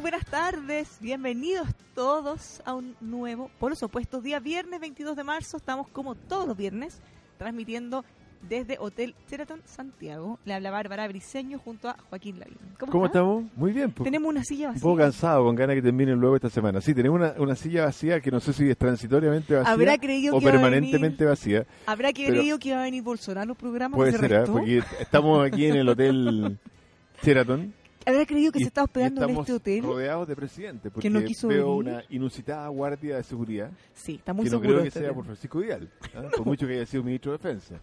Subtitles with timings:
[0.00, 5.24] Muy buenas tardes, bienvenidos todos a un nuevo, por los opuestos, día viernes 22 de
[5.24, 5.58] marzo.
[5.58, 7.02] Estamos como todos los viernes
[7.36, 8.02] transmitiendo
[8.48, 10.38] desde Hotel Sheraton Santiago.
[10.46, 12.56] Le habla Bárbara Briseño junto a Joaquín Lavín.
[12.78, 13.44] ¿Cómo, estamos?
[13.54, 13.92] Muy bien.
[13.92, 14.04] pues.
[14.04, 14.82] Tenemos una silla Un vacía.
[14.82, 16.80] poco cansado, con ganas que terminen luego esta semana.
[16.80, 20.34] Sí, tenemos una, una silla vacía que no sé si es transitoriamente vacía Habrá creído
[20.34, 21.66] o que iba a permanentemente vacía.
[21.84, 23.98] Habrá creído que iba a venir Bolsonaro al programa.
[23.98, 24.44] Puede que se ser, ¿ah?
[24.46, 26.58] porque estamos aquí en el Hotel
[27.22, 27.79] Sheraton.
[28.06, 29.82] Habrá creído que y- se está y hospedando en este hotel.
[29.84, 31.92] rodeados de presidentes, porque no quiso veo venir.
[31.94, 34.68] una inusitada guardia de seguridad Sí, está muy que no seguro.
[34.68, 36.22] creo de que este sea por Francisco Vidal, ¿ah?
[36.36, 37.74] por mucho que haya sido ministro de Defensa.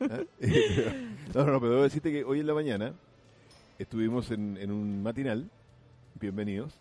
[0.00, 0.20] ¿ah?
[1.34, 2.92] no, no, pero debo decirte que hoy en la mañana
[3.78, 5.48] estuvimos en, en un matinal,
[6.20, 6.74] bienvenidos,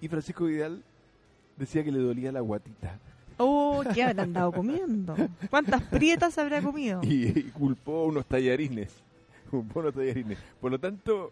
[0.00, 0.82] y Francisco Vidal
[1.56, 2.98] decía que le dolía la guatita
[3.38, 5.14] Oh, ¿qué habrá andado comiendo?
[5.50, 7.00] ¿Cuántas prietas habrá comido?
[7.02, 8.90] y, y culpó unos tallarines,
[9.50, 10.38] culpó unos tallarines.
[10.58, 11.30] Por lo tanto,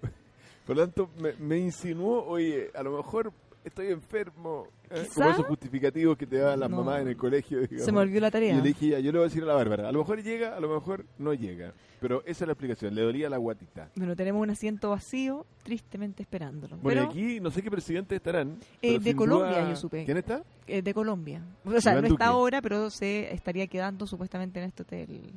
[0.67, 3.33] por lo tanto me, me insinuó, oye, a lo mejor
[3.65, 5.07] estoy enfermo, ¿eh?
[5.15, 6.79] Como esos justificativos que te dan las No.
[6.79, 7.61] mamás en el colegio.
[7.61, 7.85] digamos.
[7.85, 8.53] Se me olvidó la Y tarea.
[8.57, 10.23] yo le dije, ya, yo le voy a decir a la Bárbara, a lo mejor
[10.23, 11.73] llega, a lo mejor no llega.
[12.01, 13.89] Pero esa es la explicación, le dolía la guatita.
[13.97, 16.77] Bueno, tenemos un asiento vacío, tristemente esperándolo.
[16.77, 18.59] Bueno, Pero y aquí no sé qué presidentes estarán.
[18.83, 20.05] Eh, de Colombia, duda- yo supe.
[20.05, 20.43] ¿Quién está?
[20.67, 21.43] eh, de Colombia.
[21.65, 22.25] O sea, Iván no está Duque.
[22.25, 25.33] ahora, pero se estaría quedando supuestamente en este hotel.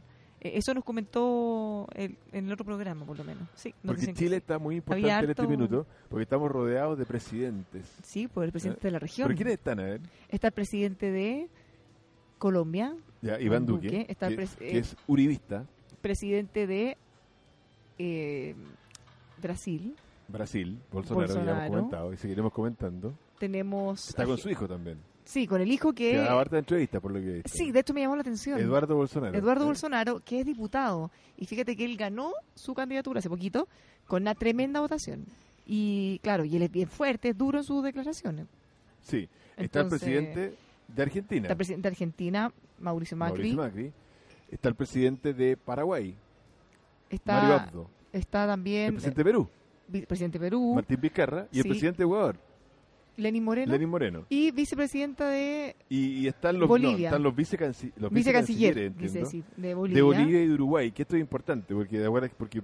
[0.47, 3.47] Eh, eso nos comentó el- en el otro programa, por lo menos.
[3.55, 7.85] Sí, Porque Chile está muy importante en este minuto, porque estamos rodeados de presidentes.
[8.03, 9.27] Sí, por el presidente de la región.
[9.27, 10.01] ¿Pero quiénes están, a ver?
[10.29, 11.47] Está el presidente de
[12.37, 15.65] Colombia, Ya, Iván Duque, Duque, está que, eh, es uribista,
[16.01, 16.97] presidente de
[17.97, 18.55] eh,
[19.41, 19.95] Brasil.
[20.27, 21.69] Brasil, Bolsonaro, ya hemos Bolsonaro.
[21.73, 23.13] comentado y seguiremos comentando.
[23.39, 24.09] Tenemos...
[24.09, 24.97] Está con su hijo también.
[25.27, 26.17] Sí, con el hijo Que que...
[26.17, 27.41] da harta entrevista, por lo que.
[27.45, 28.59] Sí, de hecho me llamó la atención.
[28.59, 29.37] Eduardo Bolsonaro.
[29.37, 29.65] Eduardo.
[29.65, 31.11] Bolsonaro, que es diputado.
[31.37, 33.67] Y fíjate que él ganó su candidatura hace poquito
[34.07, 35.25] con una tremenda votación.
[35.65, 38.47] Y claro, y él es bien fuerte, es duro en sus declaraciones.
[39.01, 39.27] Sí,
[39.57, 40.53] está el presidente
[40.87, 43.53] de Argentina, Está el presidente de Argentina, Mauricio Macri.
[43.53, 43.91] Mauricio Macri.
[44.49, 46.15] Está el presidente de Paraguay,
[47.09, 47.89] Está, Mario Abdo.
[48.13, 49.49] está El también presidente de Perú,
[50.07, 51.47] presidente de Perú, Martín Vizcarra.
[51.51, 52.37] Y el presidente de Ecuador,
[53.17, 53.71] Lenín Moreno.
[53.73, 54.25] Lenín Moreno.
[54.29, 56.97] Y vicepresidenta de Y, y están los, Bolivia.
[56.97, 59.95] no, están los, vicecanci- los vicecanciller, vicecancilleres, entiendo, decir, de Bolivia.
[59.97, 62.61] de Bolivia y de Uruguay, que esto es importante, porque de acuerdo porque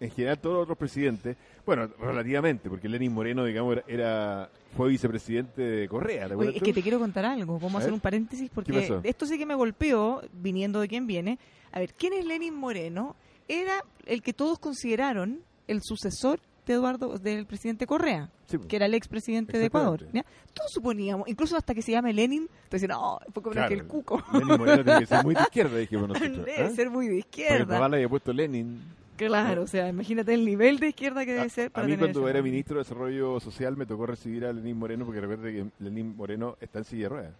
[0.00, 4.88] en general todos los otros presidentes, bueno, relativamente, porque Lenín Moreno, digamos, era, era- fue
[4.88, 6.64] vicepresidente de Correa, ¿te Oye, es tú?
[6.64, 7.54] que te quiero contar algo.
[7.60, 7.94] Vamos a, A hacer ver.
[7.94, 11.38] un paréntesis porque esto sí que me golpeó viniendo de quién viene.
[11.70, 13.14] A ver, ¿quién es Lenin Moreno?
[13.46, 13.74] Era
[14.06, 16.40] el que todos consideraron el sucesor
[16.72, 20.06] de Eduardo, del presidente Correa, Sí, que era el expresidente de Ecuador.
[20.12, 20.24] ¿ya?
[20.52, 23.74] Todos suponíamos, incluso hasta que se llame Lenin, te decían, no, fue como Claro, que
[23.74, 24.22] el cuco.
[24.32, 26.46] Lenín Moreno tiene que ser muy de izquierda, dijimos nosotros.
[26.46, 26.70] Debe ¿ah?
[26.70, 27.74] ser muy de izquierda.
[27.74, 28.80] papá le había puesto Lenin.
[29.16, 31.94] Claro, o sea, imagínate el nivel de izquierda que debe ser A, para a mí
[31.94, 35.52] tener cuando era ministro de Desarrollo Social me tocó recibir a Lenín Moreno porque recuerde
[35.52, 37.34] que Lenín Moreno está en silla de ruedas.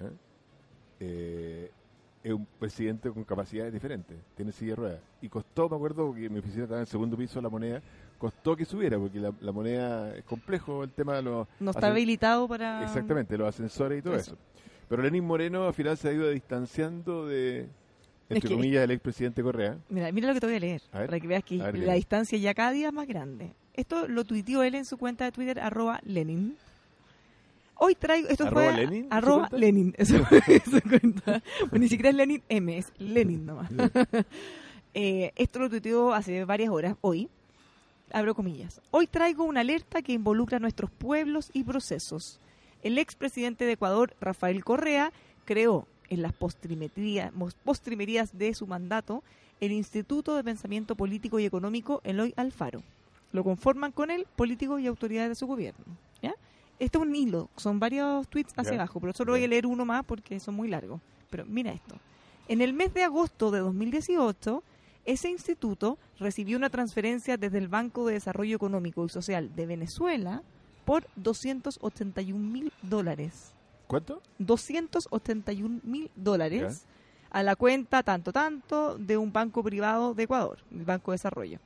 [0.00, 0.10] ¿eh?
[1.00, 1.70] Eh,
[2.22, 5.00] es un presidente con capacidades diferentes, tiene silla de ruedas.
[5.22, 7.82] Y costó, me acuerdo, porque mi oficina estaba en el segundo piso de la moneda,
[8.18, 11.46] costó que subiera porque la, la moneda es complejo el tema de los...
[11.60, 12.82] No está habilitado para...
[12.84, 14.32] Exactamente, los ascensores y todo eso.
[14.32, 14.38] Eso.
[14.88, 17.68] Pero Lenín Moreno al final se ha ido distanciando de,
[18.28, 19.76] entre que- comillas, del expresidente Correa.
[19.88, 21.06] Mira, mira lo que te voy a leer, A ver.
[21.08, 23.52] para que veas que ver, la distancia ya cada día es más grande.
[23.74, 26.56] Esto lo tuiteó él en su cuenta de Twitter, arroba Lenin.
[27.80, 29.48] Hoy traigo, esto ¿Arroba fue Lenin, arroba?
[29.52, 30.16] Lenin, eso
[30.90, 31.42] cuenta.
[31.70, 33.70] Bueno, ni siquiera es Lenin M, es Lenin nomás.
[34.94, 37.28] Eh, esto lo tuiteó hace varias horas, hoy.
[38.12, 38.80] Abro comillas.
[38.90, 42.40] Hoy traigo una alerta que involucra a nuestros pueblos y procesos.
[42.82, 45.12] El expresidente de Ecuador, Rafael Correa,
[45.44, 47.32] creó en las postrimerías,
[47.64, 49.22] postrimerías de su mandato
[49.60, 52.82] el Instituto de Pensamiento Político y Económico Eloy Alfaro.
[53.32, 55.84] Lo conforman con él políticos y autoridades de su gobierno.
[56.22, 56.34] ¿ya?
[56.78, 59.84] Este es un hilo, son varios tweets hacia abajo, pero solo voy a leer uno
[59.84, 61.00] más porque son muy largos.
[61.30, 61.96] Pero mira esto.
[62.46, 64.62] En el mes de agosto de 2018,
[65.08, 70.42] ese instituto recibió una transferencia desde el Banco de Desarrollo Económico y Social de Venezuela
[70.84, 73.54] por 281 mil dólares.
[73.86, 74.20] ¿Cuánto?
[74.38, 76.84] 281 mil dólares
[77.30, 81.58] a la cuenta tanto tanto de un banco privado de Ecuador, el Banco de Desarrollo.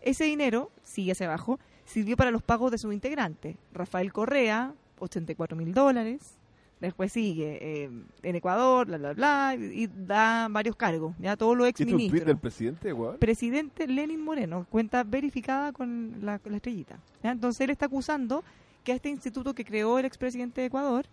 [0.00, 3.56] Ese dinero, sigue hacia abajo, sirvió para los pagos de sus integrantes.
[3.72, 6.37] Rafael Correa, 84 mil dólares.
[6.80, 7.90] Después sigue eh,
[8.22, 11.86] en Ecuador, bla, bla, bla, y, y da varios cargos, ya todos los ¿Este es
[11.86, 12.26] un tweet exministros.
[12.26, 13.18] del presidente de Ecuador?
[13.18, 17.00] Presidente Lenin Moreno, cuenta verificada con la, con la estrellita.
[17.22, 17.32] ¿ya?
[17.32, 18.44] Entonces él está acusando
[18.84, 21.06] que a este instituto que creó el expresidente de Ecuador,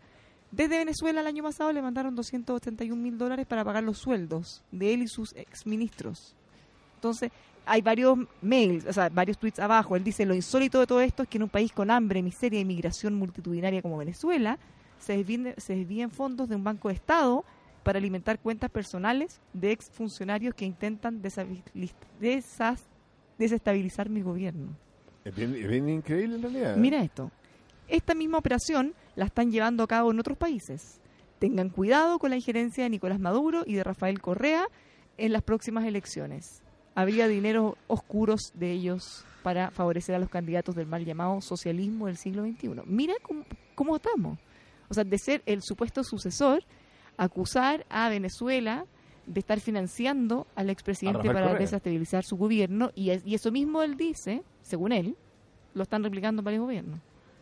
[0.52, 4.94] desde Venezuela el año pasado le mandaron 281 mil dólares para pagar los sueldos de
[4.94, 6.36] él y sus exministros.
[6.96, 7.32] Entonces
[7.66, 9.96] hay varios mails, o sea, varios tweets abajo.
[9.96, 12.60] Él dice, lo insólito de todo esto es que en un país con hambre, miseria
[12.60, 14.60] y migración multitudinaria como Venezuela,
[15.06, 17.46] se desvíen, se desvíen fondos de un banco de Estado
[17.84, 24.75] para alimentar cuentas personales de exfuncionarios que intentan desestabilizar mi gobierno.
[25.24, 26.74] Es bien, es bien increíble en realidad.
[26.74, 26.80] ¿eh?
[26.80, 27.30] Mira esto.
[27.88, 31.00] Esta misma operación la están llevando a cabo en otros países.
[31.38, 34.66] Tengan cuidado con la injerencia de Nicolás Maduro y de Rafael Correa
[35.18, 36.63] en las próximas elecciones.
[36.96, 42.18] Habría dinero oscuros de ellos para favorecer a los candidatos del mal llamado socialismo del
[42.18, 42.81] siglo XXI.
[42.88, 43.44] Mira cómo,
[43.75, 44.40] cómo estamos.
[44.90, 46.64] O sea, de ser el supuesto sucesor,
[47.18, 48.86] acusar a Venezuela
[49.26, 51.60] de estar financiando al expresidente para Correa.
[51.60, 55.16] desestabilizar su gobierno y, es- y eso mismo él dice, según él,
[55.74, 57.00] lo están replicando en varios gobiernos.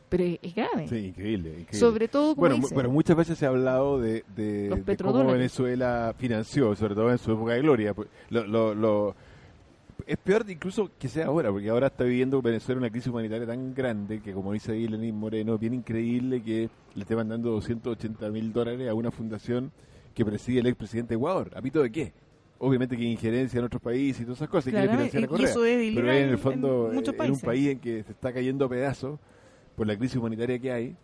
[0.09, 0.87] Pero es, es grave.
[0.87, 1.49] Sí, increíble.
[1.49, 1.73] increíble.
[1.79, 5.25] Sobre todo, como bueno, dice, bueno, muchas veces se ha hablado de, de- de cómo.
[5.25, 7.93] Venezuela financió, sobre todo en su época de gloria.
[7.93, 9.15] Pues, Lo, lo- lo-
[10.05, 13.73] es peor incluso que sea ahora, porque ahora está viviendo Venezuela una crisis humanitaria tan
[13.73, 18.51] grande que, como dice ahí Lenín Moreno, bien increíble que le esté mandando 280 mil
[18.53, 19.71] dólares a una fundación
[20.13, 21.51] que preside el expresidente de Ecuador.
[21.55, 22.13] ¿A pito de qué?
[22.59, 25.49] Obviamente que injerencia en otros países y todas esas cosas, y quiere financiar a Correa.
[25.49, 28.11] eso es Pero en el en fondo, muchos eh, en un país en que se
[28.11, 29.19] está cayendo a pedazos
[29.75, 30.95] por la crisis humanitaria que hay,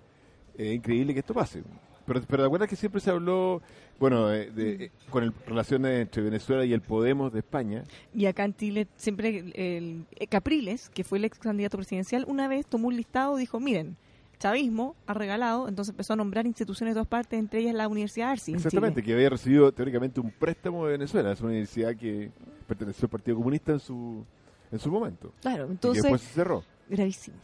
[0.57, 1.63] es increíble que esto pase.
[2.09, 3.61] Pero, pero ¿te acuerdas que siempre se habló,
[3.99, 7.83] bueno, de, de- eh, con el, relaciones entre Venezuela y el Podemos de España?
[8.13, 12.25] y acá en Chile, siempre el, el- eh, Capriles, que fue el ex candidato presidencial,
[12.27, 13.95] una vez tomó un listado y dijo, miren,
[14.39, 18.31] chavismo ha regalado, entonces empezó a nombrar instituciones de todas partes, entre ellas la Universidad
[18.31, 18.51] Arci.
[18.51, 21.31] en Exactamente, que había recibido teóricamente un préstamo de Venezuela.
[21.33, 22.31] Es una universidad que
[22.67, 24.25] perteneció al Partido Comunista en su,
[24.71, 25.31] en su momento.
[25.41, 26.63] Claro, y entonces, después se cerró.
[26.89, 27.37] gravísimo.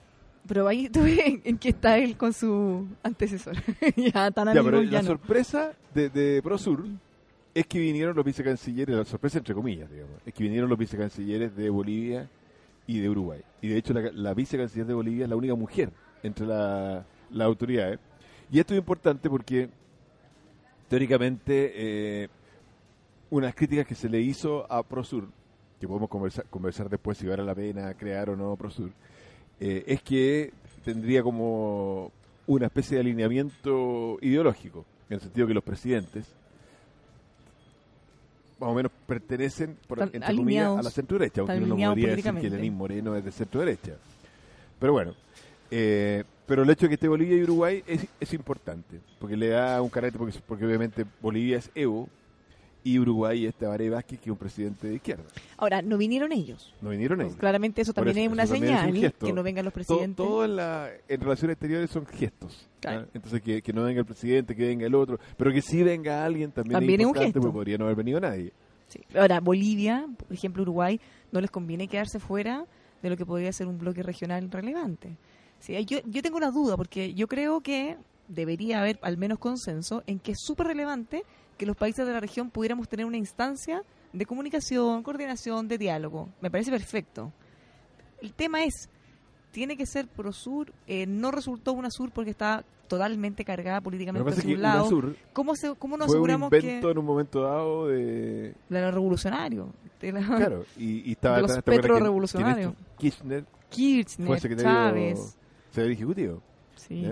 [0.48, 3.56] Pero ahí tuve en, que está él con su antecesor.
[3.96, 5.08] ya tan Ya, amigo pero ya la no.
[5.08, 6.86] sorpresa de, de Prosur
[7.54, 11.56] es que vinieron los vicecancilleres, la sorpresa entre comillas, digamos, es que vinieron los vicecancilleres
[11.56, 12.30] de Bolivia
[12.86, 13.42] y de Uruguay.
[13.62, 15.90] Y de hecho la, la vicecanciller de Bolivia es la única mujer
[16.22, 18.00] entre la- las autoridades.
[18.52, 19.70] Y esto es importante porque
[20.90, 21.72] teóricamente
[22.24, 22.30] eh,
[23.30, 25.28] unas críticas que se le hizo a Prosur,
[25.80, 28.92] que podemos conversar, conversar después si vale la pena crear o no Prosur,
[29.60, 30.52] eh, es que
[30.84, 32.12] tendría como
[32.48, 36.26] una especie de alineamiento ideológico, en el sentido que los presidentes
[38.60, 42.16] más o menos pertenecen, por, entre comillas, a la centro derecha, aunque uno no podría
[42.16, 42.50] decir que.
[42.50, 43.94] Lenín Moreno es de centro derecha.
[44.80, 45.14] Pero bueno,
[45.72, 49.50] eh, pero el hecho de que esté Bolivia y Uruguay es, es importante, porque le
[49.50, 52.08] da un carácter, porque, porque obviamente Bolivia es Evo
[52.86, 55.24] y Uruguay es Tabaré Vázquez, que es un presidente de izquierda.
[55.58, 56.72] Ahora, no vinieron ellos.
[56.82, 57.34] No vinieron ellos.
[57.34, 59.66] Pues claramente eso también eso, es una eso también es un señal, que no vengan
[59.66, 60.26] los Todo, presidentes.
[60.26, 62.70] todo en, la, en relaciones exteriores son gestos.
[62.80, 63.08] Claro.
[63.14, 66.24] Entonces, que, que no venga el presidente, que venga el otro, pero que sí venga
[66.24, 67.42] alguien también, También es es un importante, gesto.
[67.42, 68.54] porque podría no haber venido nadie.
[68.88, 69.00] Sí.
[69.18, 71.02] Ahora, Bolivia, por ejemplo, Uruguay,
[71.32, 72.66] no les conviene quedarse fuera
[73.02, 75.18] de lo que podría ser un bloque regional relevante.
[75.60, 80.04] Sí, yo, yo tengo una duda, porque yo creo que debería haber al menos consenso
[80.06, 81.24] en que es súper relevante
[81.58, 83.82] que los países de la región pudiéramos tener una instancia
[84.14, 86.30] de comunicación, coordinación, de diálogo.
[86.42, 87.32] Me parece perfecto.
[88.22, 88.90] El tema es,
[89.52, 94.56] tiene que ser Prosur, eh, no resultó una Sur porque está totalmente cargada políticamente hacia
[94.56, 94.82] un lado.
[94.84, 98.54] UNASUR ¿Cómo, se, ¿Cómo nos fue un aseguramos invento que en un momento dado de...
[98.70, 99.70] de lo revolucionario?
[100.00, 101.38] de la- Claro, y, y estaba...
[101.38, 102.74] De los ¿te acuerdas que- petrorevolucionarios.
[102.98, 105.38] Kirchner Kirchner, fue secretario, Chávez.
[105.70, 106.42] secretario ejecutivo.
[106.76, 107.12] Sí.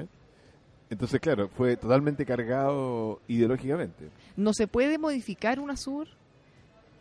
[0.94, 4.10] Entonces, claro, fue totalmente cargado ideológicamente.
[4.38, 6.08] No se puede modificar una sur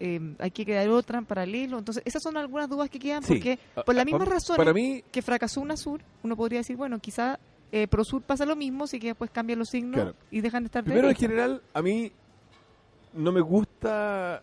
[0.04, 1.78] eh, hay que crear otra en paralelo.
[1.78, 3.34] Entonces, esas son algunas dudas que quedan Sí.
[3.34, 6.76] porque Ah, por la ah, misma razón Para mí, que fracasó UNASUR, uno podría decir,
[6.76, 7.38] bueno, quizá
[7.70, 10.14] eh, ProSur pasa lo mismo, así que después cambian los signos Claro.
[10.32, 12.10] y dejan de estar primero en general, a mí
[13.14, 14.42] no me gusta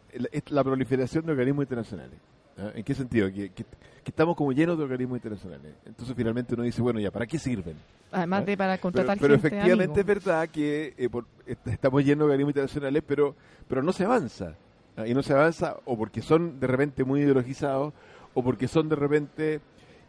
[0.50, 2.18] la proliferación de organismos internacionales.
[2.60, 2.72] ¿Ah?
[2.76, 3.28] ¿En qué sentido?
[3.28, 3.64] Que, que-
[4.04, 5.74] que estamos como llenos de organismos internacionales.
[5.86, 7.76] Entonces finalmente uno dice, bueno, ya, ¿para qué sirven?
[8.12, 8.46] Además ¿Ah?
[8.46, 10.00] de para Pero, contratar pero gente, efectivamente amigo.
[10.00, 11.26] es verdad que eh, por-
[11.66, 13.36] estamos llenos de organismos internacionales, pero,
[13.68, 14.56] pero no se avanza.
[14.98, 15.06] ¿ah?
[15.06, 17.94] Y no se avanza o porque son de repente muy ideologizados
[18.34, 19.60] o porque son de repente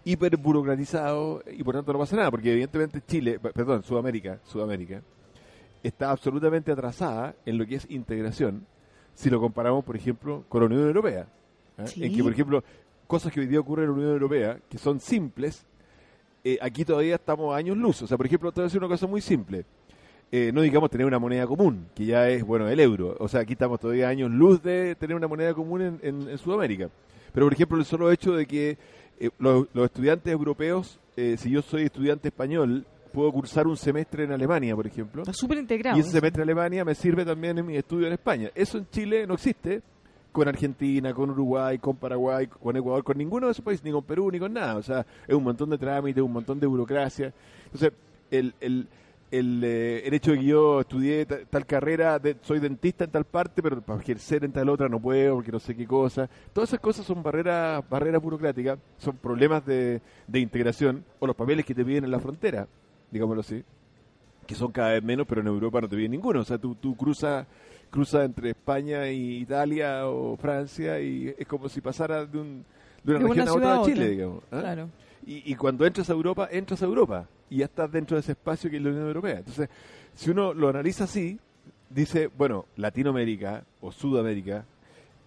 [0.05, 2.31] hiper burocratizados y por tanto no pasa nada.
[2.31, 5.03] Porque evidentemente Chile, perdón, Sudamérica, Sudamérica
[5.83, 8.67] está absolutamente atrasada en lo que es integración
[9.15, 11.27] si lo comparamos, por ejemplo, con la Unión Europea.
[11.87, 12.05] Sí.
[12.05, 12.65] En que, por ejemplo,
[13.07, 15.65] cosas que hoy día ocurren en la Unión Europea, que son simples,
[16.45, 18.03] eh, aquí todavía estamos a años luz.
[18.03, 19.65] O sea, por ejemplo, te voy a decir una cosa muy simple.
[20.33, 23.17] Eh, no digamos tener una moneda común, que ya es, bueno, el euro.
[23.19, 26.29] O sea, aquí estamos todavía a años luz de tener una moneda común en, en-
[26.29, 26.89] en Sudamérica.
[27.33, 28.79] Pero, por ejemplo, el solo hecho de que
[29.19, 34.23] eh, los, los estudiantes europeos, eh, si yo soy estudiante español, puedo cursar un semestre
[34.23, 35.23] en Alemania, por ejemplo.
[35.23, 35.97] Está súper integrado.
[35.97, 38.51] Y ese semestre en Alemania me sirve también en mi estudio en España.
[38.55, 39.83] Eso en Chile no existe
[40.33, 44.05] con Argentina, con Uruguay, con Paraguay, con Ecuador, con ninguno de esos países, ni con
[44.05, 44.77] Perú, ni con nada.
[44.77, 47.33] O sea, es un montón de trámites, un montón de burocracia.
[47.65, 47.93] Entonces,
[48.31, 48.87] el, el,
[49.31, 53.11] el, eh, el hecho de que yo estudié ta- tal carrera, de- soy dentista en
[53.11, 56.29] tal parte, pero para ejercer en tal otra no puedo porque no sé qué cosa.
[56.53, 61.65] Todas esas cosas son barreras barreras burocráticas, son problemas de, de integración o los papeles
[61.65, 62.67] que te piden en la frontera,
[63.11, 63.63] digámoslo así
[64.47, 66.41] que son cada vez menos, pero en Europa no te piden ninguno.
[66.41, 67.47] O sea, tú, tú cruzas
[67.91, 72.65] cruza entre España y Italia o Francia y es como si pasara de, un,
[73.03, 74.11] de una De una región a otra a de Chile, otra.
[74.11, 74.45] digamos.
[74.51, 74.61] ¿ah?
[74.61, 74.89] Claro.
[75.27, 78.33] Y, y cuando entras a Europa, entras a Europa y ya estás dentro de ese
[78.33, 79.39] espacio que es la Unión Europea.
[79.39, 79.69] Entonces,
[80.15, 81.39] si uno lo analiza así,
[81.91, 84.65] dice, bueno, Latinoamérica o Sudamérica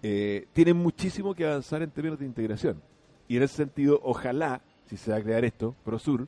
[0.02, 2.82] eh, tienen muchísimo que avanzar en términos de integración.
[3.28, 6.28] Y en ese sentido, ojalá, si se va a crear esto, ProSur,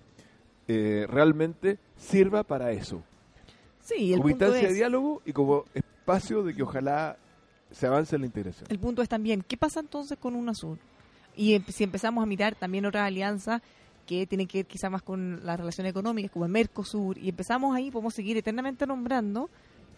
[0.68, 3.02] eh, realmente sirva para eso.
[3.82, 5.66] Sí, el como punto, instancia de diálogo y como
[6.06, 7.18] espacio de que ojalá
[7.72, 8.68] se avance en la integración.
[8.70, 10.78] el punto es también, ¿qué pasa entonces con UNASUR?
[11.36, 13.62] Y si empezamos a mirar también otras alianzas
[14.06, 17.76] que tienen que ver quizá más con las relaciones económicas, como el Mercosur, y empezamos
[17.76, 19.50] ahí, podemos seguir eternamente nombrando,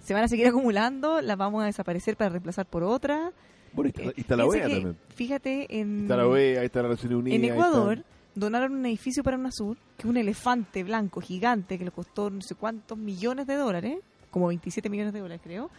[0.02, 3.34] se van a seguir acumulando, las vamos a desaparecer para reemplazar por otras.
[3.74, 4.98] Bueno, y Eh, está, y está la OEA también.
[5.14, 7.38] Fíjate, en, Está la OEA, está la Naciones Unidas.
[7.38, 11.92] en Ecuador donaron un edificio para UNASUR, que es un elefante blanco gigante que le
[11.92, 13.98] costó no sé cuántos millones de dólares,
[14.32, 15.70] como 27 millones de dólares creo,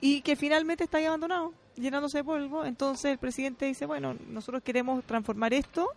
[0.00, 2.64] y que finalmente está ahí abandonado, llenándose de polvo.
[2.64, 5.88] Entonces el presidente dice, bueno, nosotros queremos transformar esto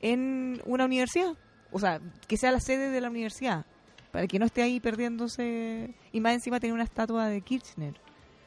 [0.00, 1.36] en una universidad,
[1.70, 3.64] o sea, que sea la sede de la universidad,
[4.10, 5.94] para que no esté ahí perdiéndose.
[6.12, 7.94] Y más encima tiene una estatua de Kirchner,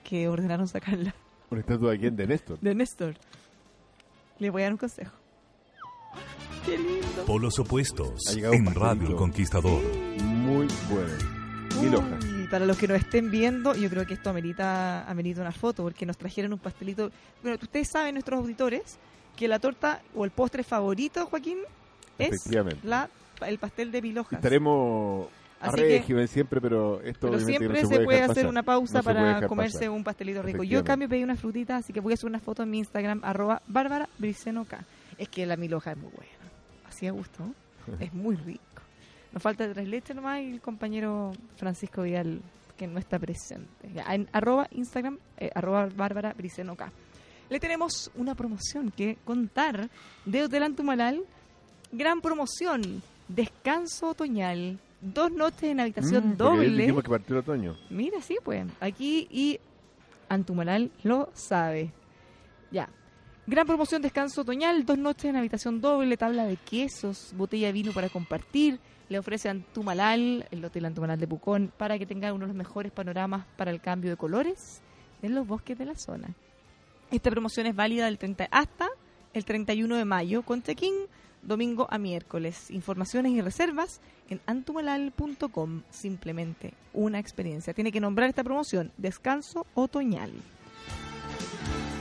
[0.04, 1.16] que ordenaron sacarla,
[1.50, 2.16] Una estatua de quién?
[2.16, 2.60] De Néstor.
[2.60, 3.16] de Néstor.
[4.40, 5.16] Le voy a dar un consejo.
[6.66, 7.26] Qué lindo.
[7.26, 8.80] Polos opuestos en pastelito.
[8.80, 9.82] Radio El Conquistador.
[10.24, 11.82] Muy bueno.
[11.82, 12.35] Mil hojas.
[12.46, 15.82] Uy, para los que nos estén viendo, yo creo que esto amerita, amerita una foto,
[15.84, 17.10] porque nos trajeron un pastelito.
[17.42, 18.98] Bueno, ustedes saben, nuestros auditores,
[19.36, 21.58] que la torta o el postre favorito, Joaquín,
[22.20, 22.48] es
[22.84, 23.10] la,
[23.46, 24.34] el pastel de mil hojas.
[24.34, 25.28] Estaremos
[25.60, 28.50] a régimen siempre, pero esto Pero siempre no se, se puede hacer pasar.
[28.50, 29.90] una pausa No para comerse pasar.
[29.90, 30.64] un pastelito rico.
[30.64, 32.78] Yo, en cambio, pedí una frutita, así que voy a hacer una foto en mi
[32.78, 34.86] Instagram, arroba Bárbara Briceno K.
[35.18, 36.32] Es que la mil hojas es muy buena.
[36.88, 37.44] Así a gusto.
[37.44, 37.54] ¿no?
[38.00, 38.62] Es muy rico.
[39.36, 42.42] Nos falta tres leches nomás y el compañero Francisco Vidal,
[42.78, 43.92] que no está presente.
[43.94, 46.90] Ya, en arroba Instagram, eh, arroba Bárbara Briceno K.
[47.50, 49.90] Le tenemos una promoción que contar
[50.26, 51.22] de Hotel Antumalal.
[51.92, 53.04] Gran promoción.
[53.28, 54.80] Descanso otoñal.
[55.02, 56.70] Dos noches en habitación Mm, doble.
[56.70, 57.76] dijimos que partió el otoño.
[57.90, 58.66] Mira, sí, pues.
[58.80, 59.60] Aquí y
[60.30, 61.92] Antumalal lo sabe.
[62.72, 62.90] Ya.
[63.46, 67.92] Gran promoción descanso otoñal, dos noches en habitación doble, tabla de quesos, botella de vino
[67.92, 68.80] para compartir.
[69.10, 72.92] Le ofrece Antumalal, el Hotel Antumalal de Pucón, para que tenga uno de los mejores
[72.92, 74.82] panoramas para el cambio de colores
[75.22, 76.30] en los bosques de la zona.
[77.12, 78.88] Esta promoción es válida del 30 hasta
[79.34, 80.94] el 31 de mayo con check-in
[81.44, 82.72] domingo a miércoles.
[82.72, 85.84] Informaciones y reservas en antumalal.com.
[85.90, 87.74] Simplemente una experiencia.
[87.74, 90.32] Tiene que nombrar esta promoción, Descanso Otoñal.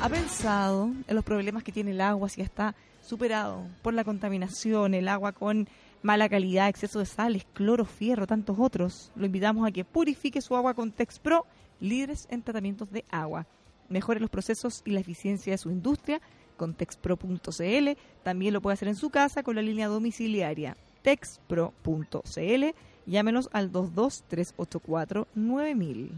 [0.00, 4.94] ¿Ha pensado en los problemas que tiene el agua si está superado por la contaminación,
[4.94, 5.68] el agua con
[6.04, 9.10] mala calidad, exceso de sales, cloro, fierro, tantos otros?
[9.16, 11.46] Lo invitamos a que purifique su agua con Texpro,
[11.80, 13.46] líderes en tratamientos de agua.
[13.88, 16.20] Mejore los procesos y la eficiencia de su industria
[16.56, 17.98] con texpro.cl.
[18.22, 22.64] También lo puede hacer en su casa con la línea domiciliaria texpro.cl.
[23.06, 26.10] Llámenos al 223849000.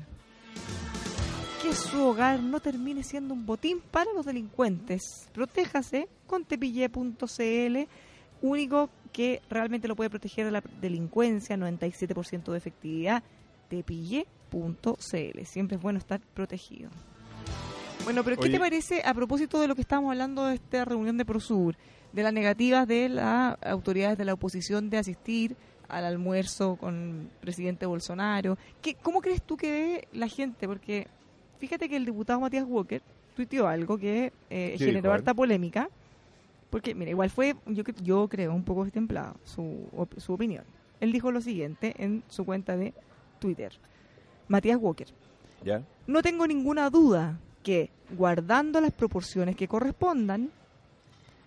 [1.63, 5.29] que su hogar no termine siendo un botín para los delincuentes.
[5.33, 7.89] Protéjase con tepille.cl,
[8.43, 13.23] único que realmente lo puede proteger de la delincuencia, 97% de efectividad,
[13.71, 15.45] tepille.cl.
[15.47, 16.91] Siempre es bueno estar protegido.
[18.05, 21.17] Bueno, pero ¿qué te parece a propósito de lo que estábamos hablando de esta reunión
[21.17, 21.77] de Prosur,
[22.13, 25.57] de las negativas de las autoridades de la oposición de asistir
[25.89, 28.59] al almuerzo con el presidente Bolsonaro?
[28.83, 30.69] ¿Qué, ¿Cómo crees tú que ve la gente?
[30.69, 31.07] Porque
[31.59, 33.01] fíjate que el diputado Matías Walker
[33.35, 35.89] tuiteó algo que eh, ¿Qué generó harta polémica,
[36.71, 40.65] porque, mira, igual fue, yo, yo creo, un poco destemplado su, op- su opinión.
[41.01, 42.95] Él dijo lo siguiente en su cuenta de
[43.39, 43.73] Twitter.
[44.49, 45.09] Matías Walker.
[45.65, 45.83] ¿Ya?
[46.07, 50.51] No tengo ninguna duda que, guardando las proporciones que correspondan,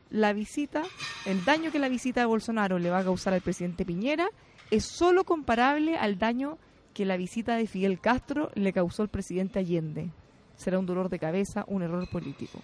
[0.09, 0.83] la visita,
[1.25, 4.27] el daño que la visita de Bolsonaro le va a causar al presidente Piñera
[4.71, 6.57] es solo comparable al daño
[6.93, 10.09] que la visita de Fidel Castro le causó al presidente Allende.
[10.55, 12.59] Será un dolor de cabeza, un error político.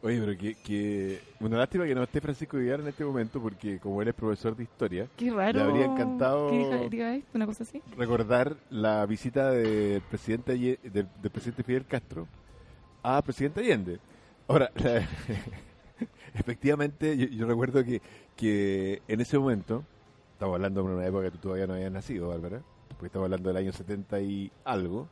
[0.00, 1.20] Oye, pero que, que...
[1.40, 4.54] Una lástima que no esté Francisco Villar en este momento porque como él es profesor
[4.54, 5.60] de historia, Qué raro.
[5.62, 7.82] habría encantado- que diga, esto, una cosa así.
[7.96, 10.78] recordar la visita del presidente del,
[11.20, 12.28] del presidente Fidel Castro
[13.02, 13.98] a presidente Allende.
[14.46, 15.02] Ahora, la-
[16.34, 18.00] efectivamente, yo, yo recuerdo que,
[18.36, 19.84] que en ese momento,
[20.34, 23.48] estamos hablando de una época que tú todavía no habías nacido, Bárbara, porque estamos hablando
[23.48, 25.08] del año 70 y algo,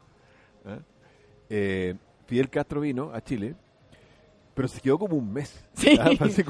[0.65, 0.79] ¿ah?
[1.51, 1.95] Eh,
[2.27, 3.55] Fidel Castro vino a Chile,
[4.57, 5.53] pero se quedó como un mes.
[5.77, 5.99] Sí.
[6.01, 6.09] ¿ah?
[6.29, 6.43] Se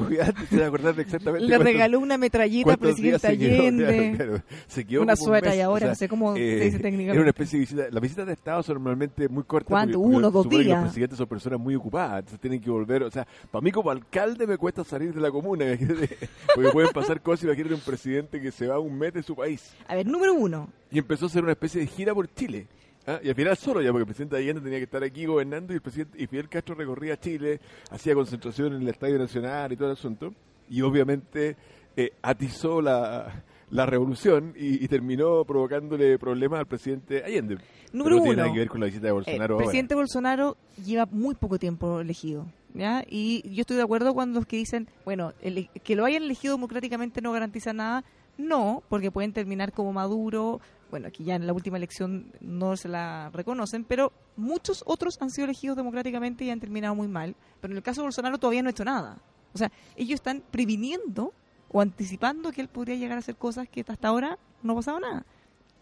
[0.65, 2.17] acordar de exactamente Le regaló una
[3.03, 4.13] días presidente quedó, Allende.
[4.17, 4.43] claro, claro.
[4.69, 6.41] Se quedó Una como un sueta mes, y ahora o sea, no sé cómo se
[6.41, 7.29] eh, dice Era una técnicamente.
[7.31, 7.83] especie de visita.
[7.91, 9.69] Las visitas de Estado son normalmente muy cortas.
[9.71, 9.99] ¿Cuánto?
[9.99, 10.79] porque- porque Uno, dos supone que días.
[10.81, 13.03] Los presidentes son personas muy ocupadas, entonces tienen que volver.
[13.03, 15.65] O sea, para mí como alcalde me cuesta salir de la comuna,
[16.55, 17.45] porque pueden pasar cosas.
[17.45, 20.69] Imagínate un presidente que se va un mes de su país A ver, número uno.
[20.93, 22.69] y empezó a hacer una especie de gira por Chile.
[23.07, 23.21] ¿Ah?
[23.23, 25.77] Y al final solo ya, porque el presidente Allende tenía que estar aquí gobernando y
[25.77, 27.61] el presidente y Fidel Castro recorría Chile,
[27.91, 30.33] hacía concentración en el Estadio Nacional y todo el asunto.
[30.69, 31.57] Y obviamente
[31.97, 37.59] eh, atizó la, la revolución y, y terminó provocándole problemas al presidente Allende.
[37.92, 38.42] Número Pero no tiene uno.
[38.42, 39.64] nada que ver con la visita de Eh, Bolsonaro el ahora.
[39.64, 43.05] presidente Bolsonaro lleva muy poco tiempo elegido, ¿ya?
[43.09, 46.55] Y yo estoy de acuerdo con los que dicen, bueno, el- que lo hayan elegido
[46.57, 48.05] democráticamente no garantiza nada.
[48.38, 50.61] No, porque pueden terminar como Maduro.
[50.90, 55.31] Bueno, aquí ya en la última elección no se la reconocen, pero muchos otros han
[55.31, 57.35] sido elegidos democráticamente y han terminado muy mal.
[57.61, 59.18] Pero en el caso de Bolsonaro todavía no ha hecho nada.
[59.53, 61.33] O sea, ellos están previniendo
[61.68, 65.01] o anticipando que él podría llegar a hacer cosas que hasta ahora no ha pasado
[65.01, 65.27] nada.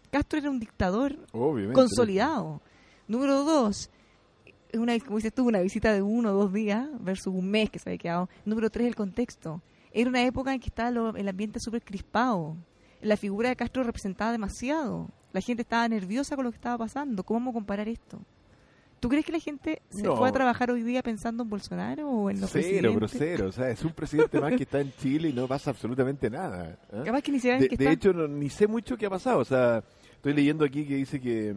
[0.09, 1.73] Castro era un dictador Obviamente.
[1.75, 2.61] consolidado.
[3.07, 3.89] Número dos,
[4.73, 7.77] una, como dices tú, una visita de uno o dos días versus un mes que
[7.79, 8.29] se había quedado.
[8.45, 9.61] Número tres, el contexto.
[9.91, 12.55] Era una época en que estaba lo- el ambiente súper crispado.
[13.05, 15.09] La figura de Castro representaba demasiado.
[15.31, 17.23] La gente estaba nerviosa con lo que estaba pasando.
[17.23, 18.19] ¿Cómo vamos a comparar esto?
[18.99, 20.15] ¿Tú crees que la gente se No.
[20.17, 23.47] fue a trabajar hoy día pensando en Bolsonaro o en los Cero, cero.
[23.49, 26.79] O sea, es un presidente más que está en Chile y no pasa absolutamente nada.
[26.91, 27.03] ¿ah?
[27.05, 29.09] Capaz que ni se De, que de está- hecho, no- ni sé mucho qué ha
[29.11, 29.39] pasado.
[29.39, 29.83] O sea,
[30.15, 31.55] estoy leyendo aquí que dice que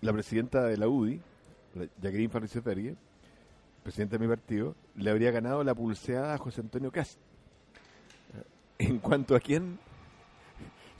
[0.00, 1.20] la presidenta de la UDI,
[1.74, 2.96] la Jacqueline Farricefergue,
[3.82, 7.18] presidenta de mi partido, le habría ganado la pulseada a José Antonio Cast.
[8.78, 9.78] En cuanto a quién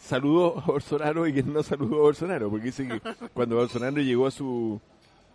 [0.05, 3.01] saludó a Bolsonaro y quién no saludó a Bolsonaro, porque dice que
[3.35, 4.81] cuando Bolsonaro llegó a su